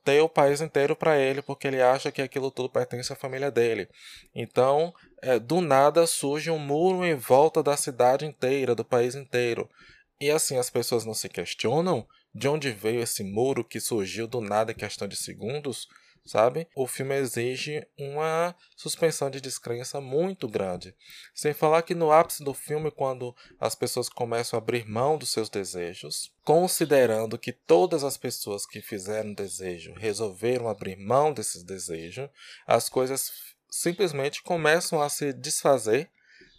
ter 0.04 0.20
o 0.20 0.28
país 0.28 0.60
inteiro 0.60 0.96
para 0.96 1.18
ele, 1.18 1.42
porque 1.42 1.66
ele 1.66 1.80
acha 1.80 2.10
que 2.10 2.22
aquilo 2.22 2.50
tudo 2.50 2.68
pertence 2.68 3.12
à 3.12 3.16
família 3.16 3.50
dele. 3.50 3.88
Então, 4.34 4.92
é, 5.20 5.38
do 5.38 5.60
nada 5.60 6.06
surge 6.06 6.50
um 6.50 6.58
muro 6.58 7.04
em 7.04 7.14
volta 7.14 7.62
da 7.62 7.76
cidade 7.76 8.26
inteira, 8.26 8.74
do 8.74 8.84
país 8.84 9.14
inteiro. 9.14 9.68
E 10.20 10.30
assim 10.30 10.56
as 10.56 10.70
pessoas 10.70 11.04
não 11.04 11.14
se 11.14 11.28
questionam 11.28 12.06
de 12.34 12.48
onde 12.48 12.70
veio 12.70 13.02
esse 13.02 13.22
muro 13.22 13.64
que 13.64 13.80
surgiu 13.80 14.26
do 14.26 14.40
nada 14.40 14.72
em 14.72 14.74
questão 14.74 15.06
de 15.06 15.16
segundos, 15.16 15.86
sabe? 16.24 16.68
O 16.74 16.86
filme 16.86 17.14
exige 17.16 17.86
uma 17.98 18.54
suspensão 18.76 19.30
de 19.30 19.40
descrença 19.40 20.00
muito 20.00 20.48
grande. 20.48 20.94
Sem 21.34 21.52
falar 21.52 21.82
que 21.82 21.94
no 21.94 22.12
ápice 22.12 22.44
do 22.44 22.54
filme, 22.54 22.90
quando 22.90 23.34
as 23.60 23.74
pessoas 23.74 24.08
começam 24.08 24.58
a 24.58 24.62
abrir 24.62 24.88
mão 24.88 25.18
dos 25.18 25.30
seus 25.30 25.48
desejos, 25.48 26.32
considerando 26.44 27.38
que 27.38 27.52
todas 27.52 28.04
as 28.04 28.16
pessoas 28.16 28.66
que 28.66 28.80
fizeram 28.80 29.34
desejo 29.34 29.94
resolveram 29.94 30.68
abrir 30.68 30.96
mão 30.96 31.32
desses 31.32 31.62
desejos, 31.62 32.28
as 32.66 32.88
coisas 32.88 33.32
simplesmente 33.68 34.42
começam 34.42 35.00
a 35.00 35.08
se 35.08 35.32
desfazer 35.32 36.10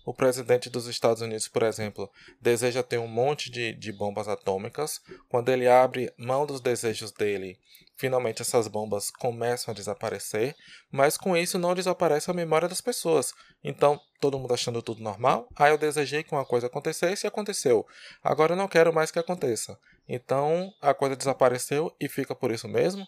o 0.06 0.14
presidente 0.14 0.70
dos 0.70 0.88
Estados 0.88 1.22
Unidos, 1.22 1.48
por 1.48 1.64
exemplo, 1.64 2.12
deseja 2.42 2.84
ter 2.84 2.98
um 2.98 3.08
monte 3.08 3.50
de, 3.50 3.74
de 3.74 3.92
bombas 3.92 4.28
atômicas. 4.28 5.00
Quando 5.30 5.50
ele 5.50 5.68
abre 5.68 6.14
mão 6.18 6.46
dos 6.46 6.60
desejos 6.60 7.12
dele, 7.12 7.58
finalmente 7.96 8.42
essas 8.42 8.68
bombas 8.68 9.10
começam 9.12 9.72
a 9.72 9.76
desaparecer. 9.76 10.56
Mas 10.92 11.18
com 11.18 11.36
isso 11.36 11.58
não 11.58 11.76
desaparece 11.76 12.30
a 12.30 12.34
memória 12.34 12.68
das 12.68 12.82
pessoas. 12.82 13.34
Então, 13.64 14.00
todo 14.20 14.40
mundo 14.40 14.54
achando 14.54 14.82
tudo 14.82 15.02
normal. 15.02 15.48
Ah, 15.56 15.70
eu 15.70 15.78
desejei 15.78 16.24
que 16.24 16.34
uma 16.34 16.46
coisa 16.46 16.68
acontecesse 16.68 17.26
e 17.26 17.28
aconteceu. 17.28 17.86
Agora 18.24 18.54
eu 18.54 18.58
não 18.58 18.68
quero 18.68 18.94
mais 18.94 19.12
que 19.12 19.20
aconteça. 19.20 19.78
Então, 20.08 20.72
a 20.82 20.94
coisa 20.94 21.16
desapareceu 21.16 21.96
e 22.00 22.10
fica 22.10 22.36
por 22.36 22.52
isso 22.52 22.68
mesmo. 22.68 23.06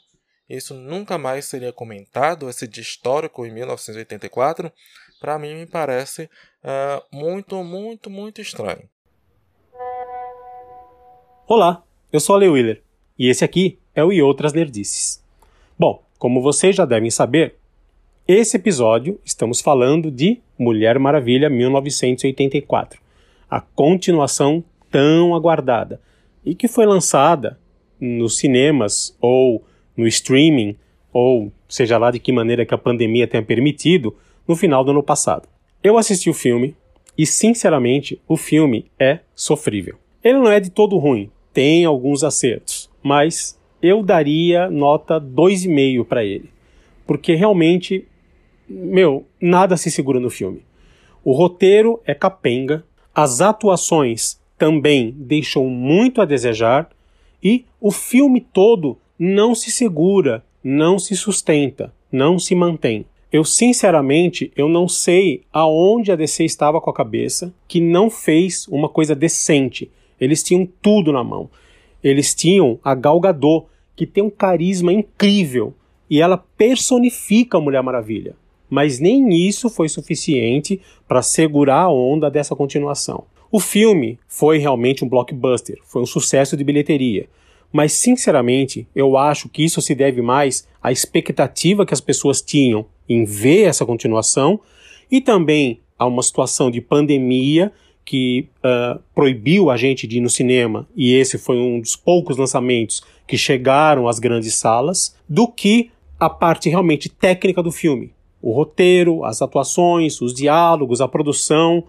Isso 0.47 0.75
nunca 0.75 1.17
mais 1.17 1.45
seria 1.45 1.73
comentado, 1.73 2.47
esse 2.47 2.67
de 2.67 2.79
histórico 2.79 3.47
em 3.47 3.51
1984 3.51 4.71
para 5.19 5.39
mim 5.39 5.55
me 5.55 5.65
parece 5.65 6.29
uh, 6.63 7.01
muito, 7.11 7.63
muito, 7.63 8.09
muito 8.09 8.41
estranho. 8.41 8.87
Olá, 11.47 11.83
eu 12.11 12.19
sou 12.19 12.35
a 12.35 12.39
Willer 12.39 12.83
e 13.17 13.29
esse 13.29 13.43
aqui 13.43 13.79
é 13.95 14.03
o 14.03 14.11
E 14.11 14.21
Outras 14.21 14.53
Nerdices. 14.53 15.23
Bom, 15.79 16.03
como 16.19 16.41
vocês 16.41 16.75
já 16.75 16.85
devem 16.85 17.09
saber, 17.09 17.55
esse 18.27 18.57
episódio 18.57 19.19
estamos 19.23 19.61
falando 19.61 20.11
de 20.11 20.39
Mulher 20.57 20.99
Maravilha 20.99 21.49
1984, 21.49 22.99
a 23.49 23.61
continuação 23.61 24.63
tão 24.91 25.33
aguardada 25.35 26.01
e 26.43 26.53
que 26.53 26.67
foi 26.67 26.85
lançada 26.85 27.59
nos 27.99 28.37
cinemas 28.37 29.15
ou 29.21 29.63
no 29.95 30.07
streaming 30.07 30.75
ou 31.13 31.51
seja 31.69 31.97
lá 31.97 32.11
de 32.11 32.19
que 32.19 32.31
maneira 32.31 32.65
que 32.65 32.73
a 32.73 32.77
pandemia 32.77 33.27
tenha 33.27 33.43
permitido 33.43 34.15
no 34.47 34.55
final 34.55 34.83
do 34.83 34.91
ano 34.91 35.03
passado. 35.03 35.47
Eu 35.81 35.97
assisti 35.97 36.29
o 36.29 36.33
filme 36.33 36.75
e, 37.17 37.25
sinceramente, 37.25 38.21
o 38.27 38.35
filme 38.35 38.91
é 38.99 39.19
sofrível. 39.33 39.95
Ele 40.23 40.39
não 40.39 40.51
é 40.51 40.59
de 40.59 40.69
todo 40.69 40.97
ruim, 40.97 41.29
tem 41.53 41.85
alguns 41.85 42.23
acertos, 42.23 42.89
mas 43.01 43.57
eu 43.85 44.01
daria 44.03 44.69
nota 44.69 45.19
2,5 45.19 46.05
para 46.05 46.23
ele, 46.23 46.49
porque 47.05 47.35
realmente, 47.35 48.07
meu, 48.67 49.25
nada 49.39 49.77
se 49.77 49.91
segura 49.91 50.19
no 50.19 50.29
filme. 50.29 50.63
O 51.23 51.31
roteiro 51.31 51.99
é 52.05 52.13
capenga, 52.13 52.83
as 53.13 53.41
atuações 53.41 54.39
também 54.57 55.13
deixam 55.17 55.65
muito 55.65 56.21
a 56.21 56.25
desejar 56.25 56.89
e 57.43 57.65
o 57.79 57.91
filme 57.91 58.41
todo 58.41 58.97
não 59.17 59.55
se 59.55 59.71
segura, 59.71 60.43
não 60.63 60.97
se 60.97 61.15
sustenta, 61.15 61.93
não 62.11 62.39
se 62.39 62.55
mantém. 62.55 63.05
Eu 63.31 63.43
sinceramente 63.43 64.51
eu 64.55 64.69
não 64.69 64.87
sei 64.87 65.43
aonde 65.51 66.11
a 66.11 66.15
DC 66.15 66.45
estava 66.45 66.79
com 66.79 66.89
a 66.89 66.93
cabeça 66.93 67.53
que 67.67 67.81
não 67.81 68.09
fez 68.09 68.67
uma 68.67 68.87
coisa 68.87 69.13
decente. 69.13 69.91
Eles 70.19 70.41
tinham 70.41 70.67
tudo 70.81 71.11
na 71.11 71.23
mão. 71.23 71.49
Eles 72.03 72.33
tinham 72.33 72.79
a 72.83 72.95
Gal 72.95 73.19
Gadot, 73.19 73.65
que 73.95 74.05
tem 74.05 74.23
um 74.23 74.29
carisma 74.29 74.91
incrível 74.91 75.73
e 76.09 76.21
ela 76.21 76.37
personifica 76.37 77.57
a 77.57 77.61
Mulher 77.61 77.81
Maravilha. 77.81 78.35
Mas 78.69 78.99
nem 78.99 79.29
isso 79.47 79.69
foi 79.69 79.87
suficiente 79.87 80.81
para 81.07 81.21
segurar 81.21 81.83
a 81.83 81.91
onda 81.91 82.29
dessa 82.29 82.55
continuação. 82.55 83.25
O 83.51 83.59
filme 83.59 84.19
foi 84.27 84.57
realmente 84.57 85.05
um 85.05 85.09
blockbuster, 85.09 85.79
foi 85.85 86.01
um 86.01 86.05
sucesso 86.05 86.57
de 86.57 86.63
bilheteria. 86.63 87.27
Mas, 87.71 87.93
sinceramente, 87.93 88.87
eu 88.95 89.17
acho 89.17 89.49
que 89.49 89.63
isso 89.63 89.81
se 89.81 89.93
deve 89.93 90.21
mais 90.21 90.67
à 90.81 90.91
expectativa 90.91 91.85
que 91.85 91.93
as 91.93 92.01
pessoas 92.01 92.41
tinham 92.41 92.85
em 93.07 93.23
ver 93.23 93.63
essa 93.63 93.85
continuação 93.85 94.59
e 95.11 95.21
também 95.21 95.79
a 95.97 96.05
uma 96.05 96.23
situação 96.23 96.71
de 96.71 96.81
pandemia 96.81 97.71
que 98.05 98.47
uh, 98.57 99.01
proibiu 99.15 99.71
a 99.71 99.77
gente 99.77 100.05
de 100.05 100.17
ir 100.17 100.21
no 100.21 100.29
cinema, 100.29 100.87
e 100.95 101.13
esse 101.15 101.37
foi 101.37 101.57
um 101.57 101.79
dos 101.79 101.95
poucos 101.95 102.37
lançamentos 102.37 103.01
que 103.27 103.37
chegaram 103.37 104.07
às 104.07 104.19
grandes 104.19 104.53
salas, 104.53 105.15
do 105.27 105.47
que 105.47 105.89
a 106.19 106.29
parte 106.29 106.69
realmente 106.69 107.09
técnica 107.09 107.63
do 107.63 107.71
filme. 107.71 108.13
O 108.41 108.51
roteiro, 108.51 109.25
as 109.25 109.41
atuações, 109.41 110.21
os 110.21 110.33
diálogos, 110.33 111.01
a 111.01 111.07
produção. 111.07 111.83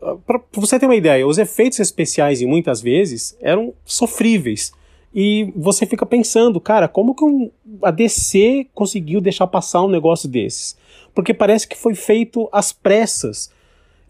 Uh, 0.00 0.16
Para 0.18 0.40
você 0.52 0.78
ter 0.78 0.86
uma 0.86 0.94
ideia, 0.94 1.26
os 1.26 1.36
efeitos 1.36 1.80
especiais, 1.80 2.40
muitas 2.42 2.80
vezes, 2.80 3.36
eram 3.40 3.74
sofríveis. 3.84 4.72
E 5.12 5.52
você 5.56 5.84
fica 5.84 6.06
pensando, 6.06 6.60
cara, 6.60 6.86
como 6.86 7.14
que 7.14 7.24
um, 7.24 7.50
a 7.82 7.90
DC 7.90 8.68
conseguiu 8.72 9.20
deixar 9.20 9.48
passar 9.48 9.82
um 9.82 9.88
negócio 9.88 10.28
desses? 10.28 10.78
Porque 11.12 11.34
parece 11.34 11.66
que 11.66 11.76
foi 11.76 11.94
feito 11.94 12.48
às 12.52 12.72
pressas. 12.72 13.50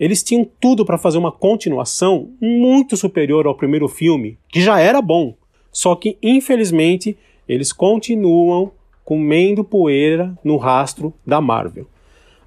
Eles 0.01 0.23
tinham 0.23 0.49
tudo 0.59 0.83
para 0.83 0.97
fazer 0.97 1.19
uma 1.19 1.31
continuação 1.31 2.31
muito 2.41 2.97
superior 2.97 3.47
ao 3.47 3.55
primeiro 3.55 3.87
filme, 3.87 4.39
que 4.49 4.63
já 4.63 4.81
era 4.81 5.03
bom. 5.03 5.35
Só 5.71 5.95
que, 5.95 6.17
infelizmente, 6.23 7.19
eles 7.47 7.71
continuam 7.71 8.73
comendo 9.05 9.63
poeira 9.63 10.35
no 10.43 10.57
rastro 10.57 11.13
da 11.27 11.39
Marvel. 11.39 11.87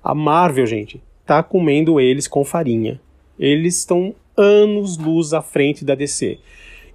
A 0.03 0.15
Marvel, 0.15 0.65
gente, 0.65 0.99
tá 1.27 1.43
comendo 1.43 1.99
eles 1.99 2.27
com 2.27 2.43
farinha. 2.43 2.99
Eles 3.37 3.77
estão 3.77 4.15
anos 4.35 4.97
luz 4.97 5.31
à 5.31 5.41
frente 5.43 5.85
da 5.85 5.93
DC. 5.93 6.39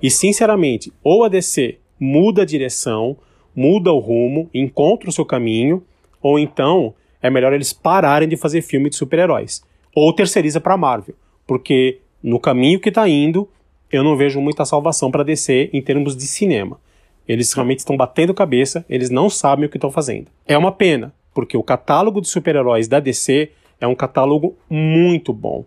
E 0.02 0.10
sinceramente, 0.10 0.92
ou 1.04 1.22
a 1.22 1.28
DC 1.28 1.78
muda 2.00 2.42
a 2.42 2.44
direção, 2.44 3.16
muda 3.54 3.92
o 3.92 3.98
rumo, 4.00 4.50
encontra 4.52 5.08
o 5.08 5.12
seu 5.12 5.24
caminho, 5.24 5.84
ou 6.20 6.36
então 6.36 6.94
é 7.22 7.30
melhor 7.30 7.52
eles 7.52 7.72
pararem 7.72 8.28
de 8.28 8.36
fazer 8.36 8.62
filme 8.62 8.90
de 8.90 8.96
super-heróis. 8.96 9.62
Ou 9.94 10.12
terceiriza 10.12 10.60
para 10.60 10.74
a 10.74 10.78
Marvel, 10.78 11.14
porque 11.46 12.00
no 12.22 12.38
caminho 12.38 12.80
que 12.80 12.88
está 12.88 13.08
indo, 13.08 13.48
eu 13.90 14.02
não 14.02 14.16
vejo 14.16 14.40
muita 14.40 14.64
salvação 14.64 15.10
para 15.10 15.22
DC 15.22 15.70
em 15.72 15.80
termos 15.80 16.16
de 16.16 16.26
cinema. 16.26 16.78
Eles 17.26 17.52
realmente 17.52 17.80
estão 17.80 17.96
batendo 17.96 18.32
cabeça, 18.34 18.84
eles 18.88 19.10
não 19.10 19.28
sabem 19.28 19.66
o 19.66 19.68
que 19.68 19.76
estão 19.76 19.90
fazendo. 19.90 20.28
É 20.46 20.56
uma 20.56 20.72
pena, 20.72 21.12
porque 21.34 21.56
o 21.56 21.62
catálogo 21.62 22.20
de 22.20 22.28
super-heróis 22.28 22.88
da 22.88 23.00
DC 23.00 23.50
é 23.80 23.86
um 23.86 23.94
catálogo 23.94 24.56
muito 24.68 25.32
bom. 25.32 25.64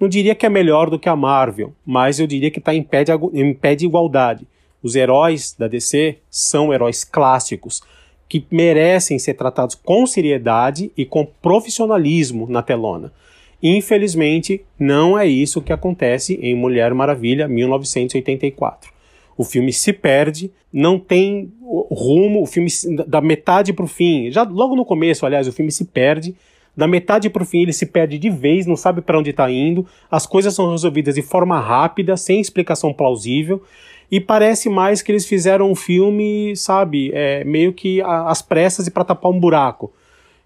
Não 0.00 0.08
diria 0.08 0.34
que 0.34 0.44
é 0.44 0.48
melhor 0.48 0.90
do 0.90 0.98
que 0.98 1.08
a 1.08 1.16
Marvel, 1.16 1.72
mas 1.86 2.18
eu 2.18 2.26
diria 2.26 2.50
que 2.50 2.58
está 2.58 2.74
em, 2.74 2.86
em 3.32 3.54
pé 3.54 3.74
de 3.74 3.86
igualdade. 3.86 4.46
Os 4.82 4.96
heróis 4.96 5.54
da 5.58 5.68
DC 5.68 6.18
são 6.28 6.72
heróis 6.72 7.04
clássicos 7.04 7.82
que 8.28 8.44
merecem 8.50 9.18
ser 9.18 9.34
tratados 9.34 9.74
com 9.74 10.06
seriedade 10.06 10.90
e 10.96 11.04
com 11.04 11.24
profissionalismo 11.24 12.46
na 12.48 12.62
telona. 12.62 13.12
Infelizmente, 13.66 14.62
não 14.78 15.18
é 15.18 15.26
isso 15.26 15.62
que 15.62 15.72
acontece 15.72 16.34
em 16.34 16.54
Mulher 16.54 16.92
Maravilha 16.92 17.48
1984. 17.48 18.92
O 19.38 19.42
filme 19.42 19.72
se 19.72 19.90
perde, 19.90 20.52
não 20.70 20.98
tem 20.98 21.50
rumo, 21.90 22.42
o 22.42 22.46
filme 22.46 22.68
da 23.06 23.22
metade 23.22 23.72
para 23.72 23.86
o 23.86 23.88
fim, 23.88 24.30
já 24.30 24.42
logo 24.42 24.76
no 24.76 24.84
começo, 24.84 25.24
aliás, 25.24 25.48
o 25.48 25.52
filme 25.52 25.72
se 25.72 25.86
perde 25.86 26.36
da 26.76 26.86
metade 26.86 27.30
para 27.30 27.42
o 27.42 27.46
fim 27.46 27.62
ele 27.62 27.72
se 27.72 27.86
perde 27.86 28.18
de 28.18 28.28
vez, 28.28 28.66
não 28.66 28.76
sabe 28.76 29.00
para 29.00 29.18
onde 29.18 29.30
está 29.30 29.50
indo, 29.50 29.86
as 30.10 30.26
coisas 30.26 30.52
são 30.54 30.70
resolvidas 30.70 31.14
de 31.14 31.22
forma 31.22 31.58
rápida, 31.58 32.16
sem 32.16 32.40
explicação 32.40 32.92
plausível, 32.92 33.62
e 34.10 34.20
parece 34.20 34.68
mais 34.68 35.00
que 35.00 35.10
eles 35.10 35.24
fizeram 35.26 35.70
um 35.70 35.74
filme, 35.74 36.54
sabe, 36.56 37.10
é, 37.14 37.44
meio 37.44 37.72
que 37.72 38.02
às 38.02 38.42
pressas 38.42 38.86
e 38.86 38.90
para 38.90 39.04
tapar 39.04 39.30
um 39.30 39.40
buraco. 39.40 39.92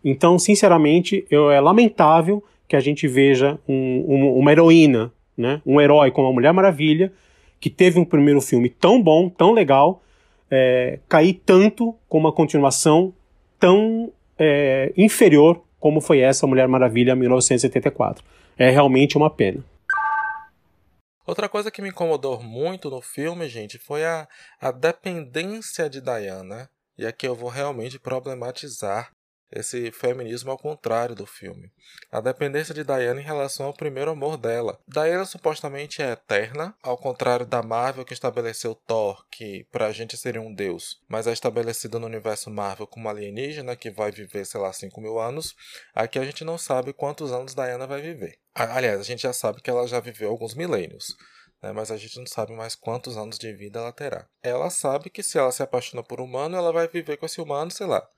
Então, 0.04 0.38
sinceramente, 0.38 1.26
eu, 1.30 1.50
é 1.50 1.60
lamentável 1.60 2.42
que 2.68 2.76
a 2.76 2.80
gente 2.80 3.08
veja 3.08 3.58
um, 3.66 4.04
um, 4.06 4.38
uma 4.38 4.52
heroína, 4.52 5.12
né, 5.36 5.62
um 5.64 5.80
herói 5.80 6.10
como 6.10 6.28
a 6.28 6.32
Mulher 6.32 6.52
Maravilha, 6.52 7.12
que 7.58 7.70
teve 7.70 7.98
um 7.98 8.04
primeiro 8.04 8.40
filme 8.40 8.68
tão 8.68 9.02
bom, 9.02 9.28
tão 9.28 9.52
legal, 9.52 10.02
é, 10.50 10.98
cair 11.08 11.40
tanto 11.44 11.94
com 12.08 12.18
uma 12.18 12.32
continuação 12.32 13.12
tão 13.58 14.12
é, 14.38 14.92
inferior 14.96 15.62
como 15.80 16.00
foi 16.00 16.20
essa 16.20 16.46
Mulher 16.46 16.68
Maravilha 16.68 17.16
1984. 17.16 18.24
É 18.58 18.70
realmente 18.70 19.16
uma 19.16 19.30
pena. 19.30 19.64
Outra 21.26 21.48
coisa 21.48 21.70
que 21.70 21.82
me 21.82 21.90
incomodou 21.90 22.42
muito 22.42 22.90
no 22.90 23.00
filme, 23.00 23.48
gente, 23.48 23.78
foi 23.78 24.04
a, 24.04 24.26
a 24.60 24.70
dependência 24.70 25.88
de 25.88 26.00
Diana. 26.00 26.68
E 26.96 27.06
aqui 27.06 27.28
eu 27.28 27.34
vou 27.34 27.48
realmente 27.48 27.98
problematizar 27.98 29.12
esse 29.50 29.90
feminismo 29.90 30.50
ao 30.50 30.58
contrário 30.58 31.14
do 31.14 31.26
filme. 31.26 31.72
A 32.10 32.20
dependência 32.20 32.74
de 32.74 32.84
Diana 32.84 33.20
em 33.20 33.24
relação 33.24 33.66
ao 33.66 33.74
primeiro 33.74 34.10
amor 34.10 34.36
dela. 34.36 34.78
Diana 34.86 35.24
supostamente 35.24 36.02
é 36.02 36.12
eterna, 36.12 36.74
ao 36.82 36.96
contrário 36.96 37.46
da 37.46 37.62
Marvel 37.62 38.04
que 38.04 38.12
estabeleceu 38.12 38.74
Thor, 38.74 39.26
que 39.30 39.66
pra 39.70 39.92
gente 39.92 40.16
seria 40.16 40.40
um 40.40 40.52
deus, 40.52 41.00
mas 41.08 41.26
é 41.26 41.32
estabelecido 41.32 41.98
no 41.98 42.06
universo 42.06 42.50
Marvel 42.50 42.86
como 42.86 43.08
alienígena 43.08 43.76
que 43.76 43.90
vai 43.90 44.10
viver, 44.10 44.44
sei 44.44 44.60
lá, 44.60 44.72
5 44.72 45.00
mil 45.00 45.18
anos. 45.18 45.54
Aqui 45.94 46.18
a 46.18 46.24
gente 46.24 46.44
não 46.44 46.58
sabe 46.58 46.92
quantos 46.92 47.32
anos 47.32 47.54
Diana 47.54 47.86
vai 47.86 48.00
viver. 48.02 48.38
Aliás, 48.54 49.00
a 49.00 49.04
gente 49.04 49.22
já 49.22 49.32
sabe 49.32 49.62
que 49.62 49.70
ela 49.70 49.86
já 49.86 50.00
viveu 50.00 50.30
alguns 50.30 50.54
milênios. 50.54 51.16
Né, 51.60 51.72
mas 51.72 51.90
a 51.90 51.96
gente 51.96 52.16
não 52.16 52.26
sabe 52.26 52.52
mais 52.52 52.76
quantos 52.76 53.16
anos 53.16 53.36
de 53.36 53.52
vida 53.52 53.80
ela 53.80 53.92
terá. 53.92 54.28
Ela 54.42 54.70
sabe 54.70 55.10
que 55.10 55.24
se 55.24 55.38
ela 55.38 55.50
se 55.50 55.60
apaixona 55.60 56.04
por 56.04 56.20
um 56.20 56.24
humano, 56.24 56.56
ela 56.56 56.72
vai 56.72 56.86
viver 56.86 57.16
com 57.16 57.26
esse 57.26 57.40
humano, 57.40 57.68
sei 57.68 57.86
lá, 57.86 58.08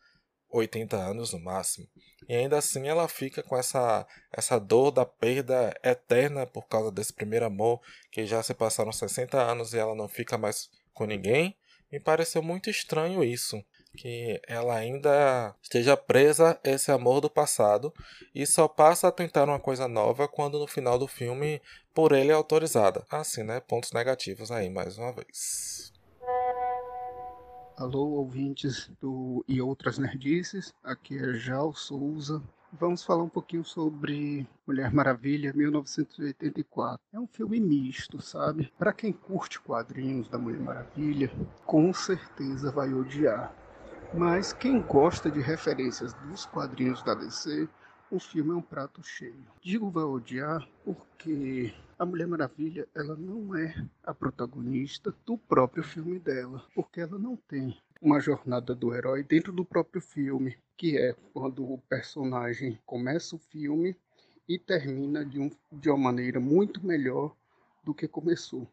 80 0.51 0.97
anos 0.97 1.33
no 1.33 1.41
máximo. 1.41 1.87
E 2.29 2.35
ainda 2.35 2.59
assim 2.59 2.89
ela 2.89 3.09
fica 3.09 3.43
com 3.43 3.57
essa, 3.57 4.07
essa 4.33 4.59
dor 4.59 4.91
da 4.91 5.05
perda 5.05 5.75
eterna 5.83 6.47
por 6.47 6.67
causa 6.69 6.91
desse 6.91 7.13
primeiro 7.13 7.47
amor, 7.47 7.81
que 8.11 8.27
já 8.27 8.43
se 8.43 8.55
passaram 8.55 8.93
60 8.93 9.41
anos 9.41 9.73
e 9.73 9.79
ela 9.79 9.95
não 9.95 10.09
fica 10.09 10.39
mais 10.39 10.71
com 10.93 11.07
ninguém. 11.07 11.57
Me 11.91 11.99
pareceu 11.99 12.43
muito 12.43 12.71
estranho 12.71 13.25
isso, 13.25 13.65
que 13.97 14.41
ela 14.47 14.77
ainda 14.77 15.55
esteja 15.61 15.97
presa 15.97 16.59
a 16.65 16.71
esse 16.71 16.93
amor 16.93 17.21
do 17.21 17.29
passado 17.29 17.93
e 18.33 18.47
só 18.47 18.69
passa 18.69 19.09
a 19.09 19.13
tentar 19.13 19.45
uma 19.45 19.59
coisa 19.59 19.89
nova 19.89 20.29
quando 20.29 20.59
no 20.59 20.69
final 20.69 20.99
do 20.99 21.09
filme 21.09 21.61
por 21.93 22.13
ele 22.13 22.31
é 22.31 22.35
autorizada. 22.35 23.05
Assim, 23.11 23.43
né? 23.43 23.61
Pontos 23.61 23.93
negativos 23.93 24.53
aí 24.53 24.71
mais 24.71 24.97
uma 24.99 25.13
vez. 25.13 25.90
Alô, 27.81 28.11
ouvintes 28.11 28.93
do 29.01 29.43
E 29.49 29.59
Outras 29.59 29.97
Nerdices, 29.97 30.71
aqui 30.85 31.17
é 31.17 31.33
Jal 31.33 31.73
Souza. 31.73 32.43
Vamos 32.71 33.03
falar 33.03 33.23
um 33.23 33.29
pouquinho 33.31 33.65
sobre 33.65 34.47
Mulher 34.67 34.93
Maravilha 34.93 35.51
1984. 35.55 37.01
É 37.11 37.19
um 37.19 37.27
filme 37.27 37.59
misto, 37.59 38.21
sabe? 38.21 38.71
Para 38.79 38.93
quem 38.93 39.15
curte 39.15 39.59
quadrinhos 39.59 40.29
da 40.29 40.37
Mulher 40.37 40.61
Maravilha, 40.61 41.33
com 41.65 41.91
certeza 41.95 42.71
vai 42.71 42.93
odiar. 42.93 43.51
Mas 44.13 44.53
quem 44.53 44.83
gosta 44.83 45.31
de 45.31 45.41
referências 45.41 46.13
dos 46.13 46.45
quadrinhos 46.45 47.03
da 47.03 47.15
DC, 47.15 47.67
o 48.11 48.21
filme 48.21 48.51
é 48.51 48.57
um 48.57 48.61
prato 48.61 49.03
cheio. 49.03 49.47
Digo 49.63 49.89
vai 49.89 50.05
odiar 50.05 50.69
porque 50.85 51.73
a 52.01 52.07
Mulher 52.07 52.27
Maravilha 52.27 52.89
ela 52.95 53.15
não 53.15 53.55
é 53.55 53.75
a 54.03 54.15
protagonista 54.15 55.15
do 55.27 55.37
próprio 55.37 55.85
filme 55.85 56.19
dela, 56.19 56.65
porque 56.75 56.99
ela 56.99 57.19
não 57.19 57.37
tem 57.37 57.77
uma 58.01 58.19
jornada 58.19 58.75
do 58.75 58.95
herói 58.95 59.23
dentro 59.23 59.53
do 59.53 59.67
próprio 59.67 60.01
filme, 60.01 60.57
que 60.79 60.97
é 60.97 61.15
quando 61.35 61.63
o 61.71 61.77
personagem 61.77 62.81
começa 62.87 63.37
o 63.37 63.39
filme 63.39 63.95
e 64.49 64.59
termina 64.59 65.27
de, 65.27 65.39
um, 65.39 65.51
de 65.71 65.91
uma 65.91 65.99
maneira 65.99 66.41
muito 66.41 66.83
melhor 66.83 67.37
do 67.85 67.93
que 67.93 68.09
começou. 68.09 68.67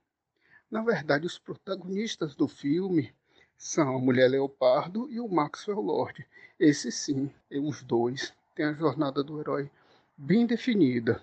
Na 0.72 0.82
verdade, 0.82 1.26
os 1.26 1.38
protagonistas 1.38 2.34
do 2.34 2.48
filme 2.48 3.14
são 3.58 3.94
a 3.94 4.00
Mulher 4.00 4.30
Leopardo 4.30 5.12
e 5.12 5.20
o 5.20 5.28
Maxwell 5.28 5.82
Lord. 5.82 6.26
Esses 6.58 6.96
sim, 6.96 7.30
os 7.52 7.84
dois 7.84 8.34
tem 8.56 8.68
a 8.68 8.74
jornada 8.74 9.22
do 9.22 9.38
herói 9.38 9.70
bem 10.16 10.46
definida. 10.46 11.22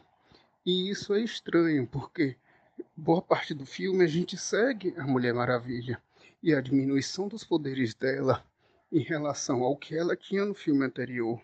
E 0.67 0.89
isso 0.89 1.13
é 1.13 1.21
estranho, 1.21 1.87
porque 1.87 2.37
boa 2.97 3.21
parte 3.21 3.53
do 3.53 3.67
filme 3.67 4.03
a 4.03 4.07
gente 4.07 4.37
segue 4.39 4.95
a 4.97 5.07
Mulher 5.07 5.35
Maravilha 5.35 6.01
e 6.43 6.55
a 6.55 6.61
diminuição 6.61 7.29
dos 7.29 7.45
poderes 7.45 7.95
dela 7.95 8.43
em 8.91 9.01
relação 9.01 9.63
ao 9.63 9.77
que 9.77 9.95
ela 9.95 10.17
tinha 10.17 10.45
no 10.45 10.55
filme 10.55 10.85
anterior 10.85 11.39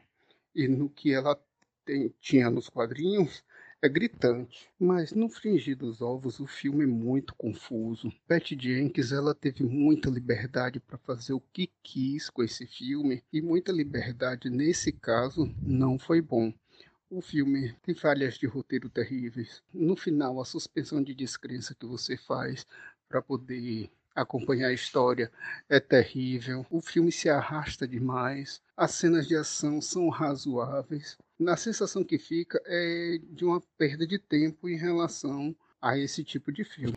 e 0.55 0.67
no 0.67 0.89
que 0.89 1.13
ela 1.13 1.39
tem, 1.85 2.15
tinha 2.19 2.49
nos 2.49 2.71
quadrinhos 2.71 3.45
é 3.83 3.89
gritante, 3.89 4.69
mas 4.79 5.13
no 5.13 5.29
fringir 5.29 5.77
dos 5.77 6.03
ovos 6.03 6.39
o 6.39 6.47
filme 6.47 6.85
é 6.85 6.87
muito 6.87 7.35
confuso. 7.35 8.13
Patty 8.29 8.57
Jenkins 8.59 9.11
ela 9.11 9.35
teve 9.35 9.65
muita 9.65 10.11
liberdade 10.11 10.79
para 10.79 10.99
fazer 10.99 11.33
o 11.33 11.43
que 11.53 11.71
quis 11.83 12.29
com 12.29 12.43
esse 12.43 12.67
filme 12.67 13.23
e 13.33 13.41
muita 13.41 13.73
liberdade 13.73 14.51
nesse 14.51 14.93
caso 14.93 15.51
não 15.63 15.99
foi 15.99 16.21
bom. 16.21 16.53
O 17.11 17.21
filme 17.21 17.75
tem 17.83 17.93
falhas 17.93 18.35
de 18.35 18.47
roteiro 18.47 18.89
terríveis. 18.89 19.61
No 19.75 19.97
final, 19.97 20.41
a 20.41 20.45
suspensão 20.45 21.03
de 21.03 21.13
descrença 21.13 21.75
que 21.75 21.85
você 21.85 22.17
faz 22.17 22.65
para 23.09 23.21
poder 23.21 23.91
acompanhar 24.15 24.69
a 24.69 24.73
história 24.73 25.29
é 25.69 25.81
terrível. 25.81 26.65
O 26.71 26.81
filme 26.81 27.11
se 27.11 27.29
arrasta 27.29 27.89
demais. 27.89 28.63
As 28.77 28.93
cenas 28.93 29.27
de 29.27 29.35
ação 29.35 29.81
são 29.81 30.09
razoáveis. 30.09 31.19
A 31.49 31.57
sensação 31.57 32.05
que 32.05 32.17
fica 32.17 32.63
é 32.65 33.19
de 33.31 33.45
uma 33.45 33.61
perda 33.77 34.07
de 34.07 34.17
tempo 34.17 34.69
em 34.69 34.77
relação 34.77 35.53
a 35.83 35.99
esse 35.99 36.23
tipo 36.23 36.53
de 36.53 36.63
filme. 36.63 36.95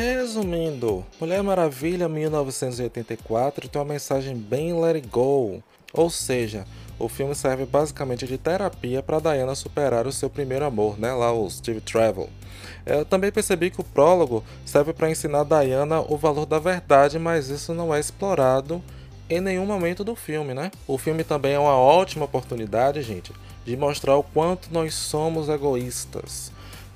Resumindo, 0.00 1.04
Mulher 1.20 1.42
Maravilha 1.42 2.08
1984 2.08 3.68
tem 3.68 3.78
uma 3.78 3.92
mensagem 3.92 4.34
bem 4.34 4.72
let 4.72 4.94
it 4.94 5.06
go, 5.06 5.62
ou 5.92 6.08
seja, 6.08 6.64
o 6.98 7.06
filme 7.06 7.34
serve 7.34 7.66
basicamente 7.66 8.26
de 8.26 8.38
terapia 8.38 9.02
para 9.02 9.20
Diana 9.20 9.54
superar 9.54 10.06
o 10.06 10.12
seu 10.12 10.30
primeiro 10.30 10.64
amor, 10.64 10.98
né, 10.98 11.12
lá 11.12 11.30
o 11.34 11.50
Steve 11.50 11.82
Travel. 11.82 12.30
Eu 12.86 13.04
também 13.04 13.30
percebi 13.30 13.70
que 13.70 13.82
o 13.82 13.84
prólogo 13.84 14.42
serve 14.64 14.94
para 14.94 15.10
ensinar 15.10 15.44
Diana 15.44 16.00
o 16.00 16.16
valor 16.16 16.46
da 16.46 16.58
verdade, 16.58 17.18
mas 17.18 17.50
isso 17.50 17.74
não 17.74 17.94
é 17.94 18.00
explorado 18.00 18.82
em 19.28 19.38
nenhum 19.38 19.66
momento 19.66 20.02
do 20.02 20.16
filme, 20.16 20.54
né? 20.54 20.70
O 20.88 20.96
filme 20.96 21.24
também 21.24 21.52
é 21.52 21.58
uma 21.58 21.76
ótima 21.76 22.24
oportunidade, 22.24 23.02
gente, 23.02 23.34
de 23.66 23.76
mostrar 23.76 24.16
o 24.16 24.22
quanto 24.22 24.72
nós 24.72 24.94
somos 24.94 25.50
egoístas. 25.50 26.50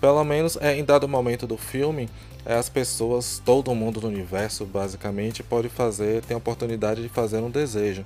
Pelo 0.04 0.22
menos 0.22 0.58
é, 0.60 0.76
em 0.76 0.84
dado 0.84 1.08
momento 1.08 1.46
do 1.46 1.56
filme, 1.56 2.10
é, 2.44 2.52
as 2.52 2.68
pessoas, 2.68 3.40
todo 3.42 3.74
mundo 3.74 4.00
do 4.00 4.06
universo, 4.06 4.66
basicamente, 4.66 5.42
pode 5.42 5.70
fazer, 5.70 6.20
tem 6.20 6.34
a 6.34 6.36
oportunidade 6.36 7.00
de 7.00 7.08
fazer 7.08 7.38
um 7.38 7.48
desejo. 7.48 8.04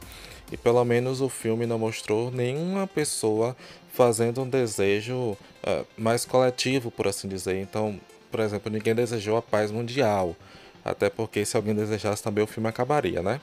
E 0.52 0.56
pelo 0.56 0.84
menos 0.84 1.20
o 1.20 1.28
filme 1.28 1.66
não 1.66 1.76
mostrou 1.76 2.30
nenhuma 2.30 2.87
pessoa 2.87 3.56
fazendo 3.92 4.42
um 4.42 4.48
desejo 4.48 5.16
uh, 5.16 5.84
mais 5.96 6.24
coletivo, 6.24 6.88
por 6.88 7.08
assim 7.08 7.26
dizer. 7.26 7.61
Então, 7.61 7.98
por 8.30 8.38
exemplo, 8.38 8.70
ninguém 8.70 8.94
desejou 8.94 9.37
a 9.37 9.42
paz 9.42 9.72
mundial. 9.72 10.37
Até 10.84 11.11
porque 11.11 11.44
se 11.44 11.56
alguém 11.56 11.74
desejasse 11.74 12.22
também 12.22 12.44
o 12.44 12.46
filme 12.46 12.68
acabaria, 12.68 13.22
né? 13.22 13.40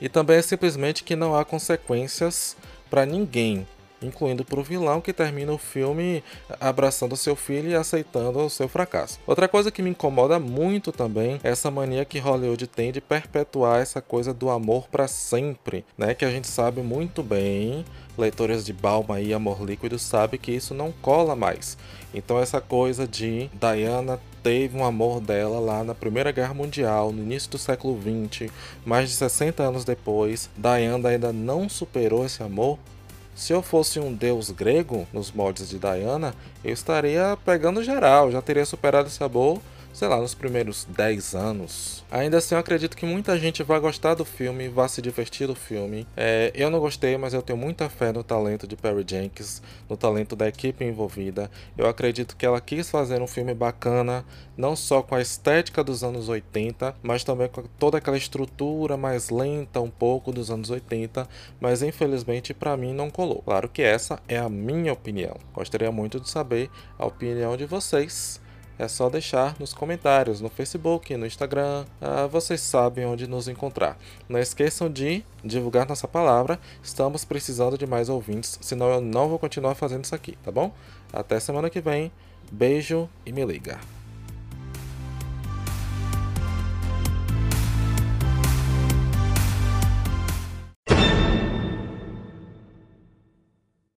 E 0.00 0.08
também 0.08 0.36
é 0.36 0.42
simplesmente 0.42 1.02
que 1.02 1.16
não 1.16 1.36
há 1.36 1.44
consequências 1.44 2.56
para 2.88 3.04
ninguém 3.04 3.66
incluindo 4.02 4.44
para 4.44 4.60
o 4.60 4.62
vilão 4.62 5.00
que 5.00 5.12
termina 5.12 5.52
o 5.52 5.58
filme 5.58 6.22
abraçando 6.60 7.16
seu 7.16 7.34
filho 7.36 7.70
e 7.70 7.74
aceitando 7.74 8.38
o 8.38 8.50
seu 8.50 8.68
fracasso. 8.68 9.18
Outra 9.26 9.48
coisa 9.48 9.70
que 9.70 9.82
me 9.82 9.90
incomoda 9.90 10.38
muito 10.38 10.92
também 10.92 11.40
é 11.42 11.50
essa 11.50 11.70
mania 11.70 12.04
que 12.04 12.18
Hollywood 12.18 12.66
tem 12.66 12.92
de 12.92 13.00
perpetuar 13.00 13.80
essa 13.80 14.00
coisa 14.00 14.32
do 14.32 14.50
amor 14.50 14.88
para 14.88 15.08
sempre, 15.08 15.84
né? 15.96 16.14
Que 16.14 16.24
a 16.24 16.30
gente 16.30 16.46
sabe 16.46 16.80
muito 16.82 17.22
bem, 17.22 17.84
leitores 18.16 18.64
de 18.64 18.72
Balma 18.72 19.20
e 19.20 19.32
Amor 19.32 19.64
Líquido 19.64 19.98
sabe 19.98 20.38
que 20.38 20.52
isso 20.52 20.74
não 20.74 20.92
cola 20.92 21.36
mais. 21.36 21.76
Então 22.12 22.38
essa 22.38 22.60
coisa 22.60 23.06
de 23.06 23.50
Diana 23.54 24.18
teve 24.42 24.76
um 24.76 24.84
amor 24.84 25.20
dela 25.20 25.60
lá 25.60 25.84
na 25.84 25.94
Primeira 25.94 26.32
Guerra 26.32 26.54
Mundial, 26.54 27.12
no 27.12 27.22
início 27.22 27.50
do 27.50 27.58
século 27.58 27.98
XX, 28.00 28.50
mais 28.84 29.08
de 29.10 29.14
60 29.14 29.62
anos 29.62 29.84
depois, 29.84 30.48
Diana 30.56 31.10
ainda 31.10 31.32
não 31.32 31.68
superou 31.68 32.24
esse 32.24 32.42
amor, 32.42 32.78
se 33.38 33.52
eu 33.52 33.62
fosse 33.62 34.00
um 34.00 34.12
deus 34.12 34.50
grego, 34.50 35.06
nos 35.12 35.30
moldes 35.30 35.68
de 35.68 35.78
Diana, 35.78 36.34
eu 36.64 36.72
estaria 36.72 37.38
pegando 37.46 37.84
geral, 37.84 38.32
já 38.32 38.42
teria 38.42 38.66
superado 38.66 39.06
esse 39.06 39.22
amor 39.22 39.60
sei 39.92 40.08
lá, 40.08 40.20
nos 40.20 40.34
primeiros 40.34 40.84
10 40.84 41.34
anos. 41.34 42.04
Ainda 42.10 42.38
assim, 42.38 42.54
eu 42.54 42.60
acredito 42.60 42.96
que 42.96 43.04
muita 43.04 43.38
gente 43.38 43.62
vai 43.62 43.78
gostar 43.80 44.14
do 44.14 44.24
filme, 44.24 44.68
vai 44.68 44.88
se 44.88 45.02
divertir 45.02 45.46
do 45.46 45.54
filme. 45.54 46.06
É, 46.16 46.50
eu 46.54 46.70
não 46.70 46.80
gostei, 46.80 47.16
mas 47.16 47.34
eu 47.34 47.42
tenho 47.42 47.58
muita 47.58 47.88
fé 47.88 48.12
no 48.12 48.22
talento 48.22 48.66
de 48.66 48.76
Perry 48.76 49.04
Jenkins, 49.06 49.60
no 49.88 49.96
talento 49.96 50.34
da 50.34 50.48
equipe 50.48 50.84
envolvida. 50.84 51.50
Eu 51.76 51.86
acredito 51.86 52.36
que 52.36 52.46
ela 52.46 52.60
quis 52.60 52.88
fazer 52.88 53.20
um 53.20 53.26
filme 53.26 53.52
bacana, 53.52 54.24
não 54.56 54.74
só 54.74 55.02
com 55.02 55.14
a 55.14 55.20
estética 55.20 55.84
dos 55.84 56.02
anos 56.02 56.28
80, 56.28 56.94
mas 57.02 57.24
também 57.24 57.48
com 57.48 57.62
toda 57.78 57.98
aquela 57.98 58.16
estrutura 58.16 58.96
mais 58.96 59.30
lenta 59.30 59.80
um 59.80 59.90
pouco 59.90 60.32
dos 60.32 60.50
anos 60.50 60.70
80, 60.70 61.28
mas 61.60 61.82
infelizmente 61.82 62.54
para 62.54 62.76
mim 62.76 62.94
não 62.94 63.10
colou. 63.10 63.42
Claro 63.42 63.68
que 63.68 63.82
essa 63.82 64.20
é 64.28 64.38
a 64.38 64.48
minha 64.48 64.92
opinião. 64.92 65.36
Gostaria 65.52 65.90
muito 65.92 66.20
de 66.20 66.30
saber 66.30 66.70
a 66.98 67.06
opinião 67.06 67.56
de 67.56 67.66
vocês 67.66 68.40
é 68.78 68.86
só 68.86 69.10
deixar 69.10 69.56
nos 69.58 69.74
comentários, 69.74 70.40
no 70.40 70.48
Facebook, 70.48 71.16
no 71.16 71.26
Instagram, 71.26 71.84
ah, 72.00 72.26
vocês 72.26 72.60
sabem 72.60 73.04
onde 73.04 73.26
nos 73.26 73.48
encontrar. 73.48 73.98
Não 74.28 74.38
esqueçam 74.38 74.90
de 74.90 75.24
divulgar 75.44 75.86
nossa 75.86 76.06
palavra, 76.06 76.58
estamos 76.82 77.24
precisando 77.24 77.76
de 77.76 77.86
mais 77.86 78.08
ouvintes, 78.08 78.58
senão 78.60 78.88
eu 78.90 79.00
não 79.00 79.28
vou 79.28 79.38
continuar 79.38 79.74
fazendo 79.74 80.04
isso 80.04 80.14
aqui, 80.14 80.38
tá 80.44 80.52
bom? 80.52 80.72
Até 81.12 81.40
semana 81.40 81.68
que 81.68 81.80
vem, 81.80 82.12
beijo 82.50 83.08
e 83.26 83.32
me 83.32 83.44
liga. 83.44 83.97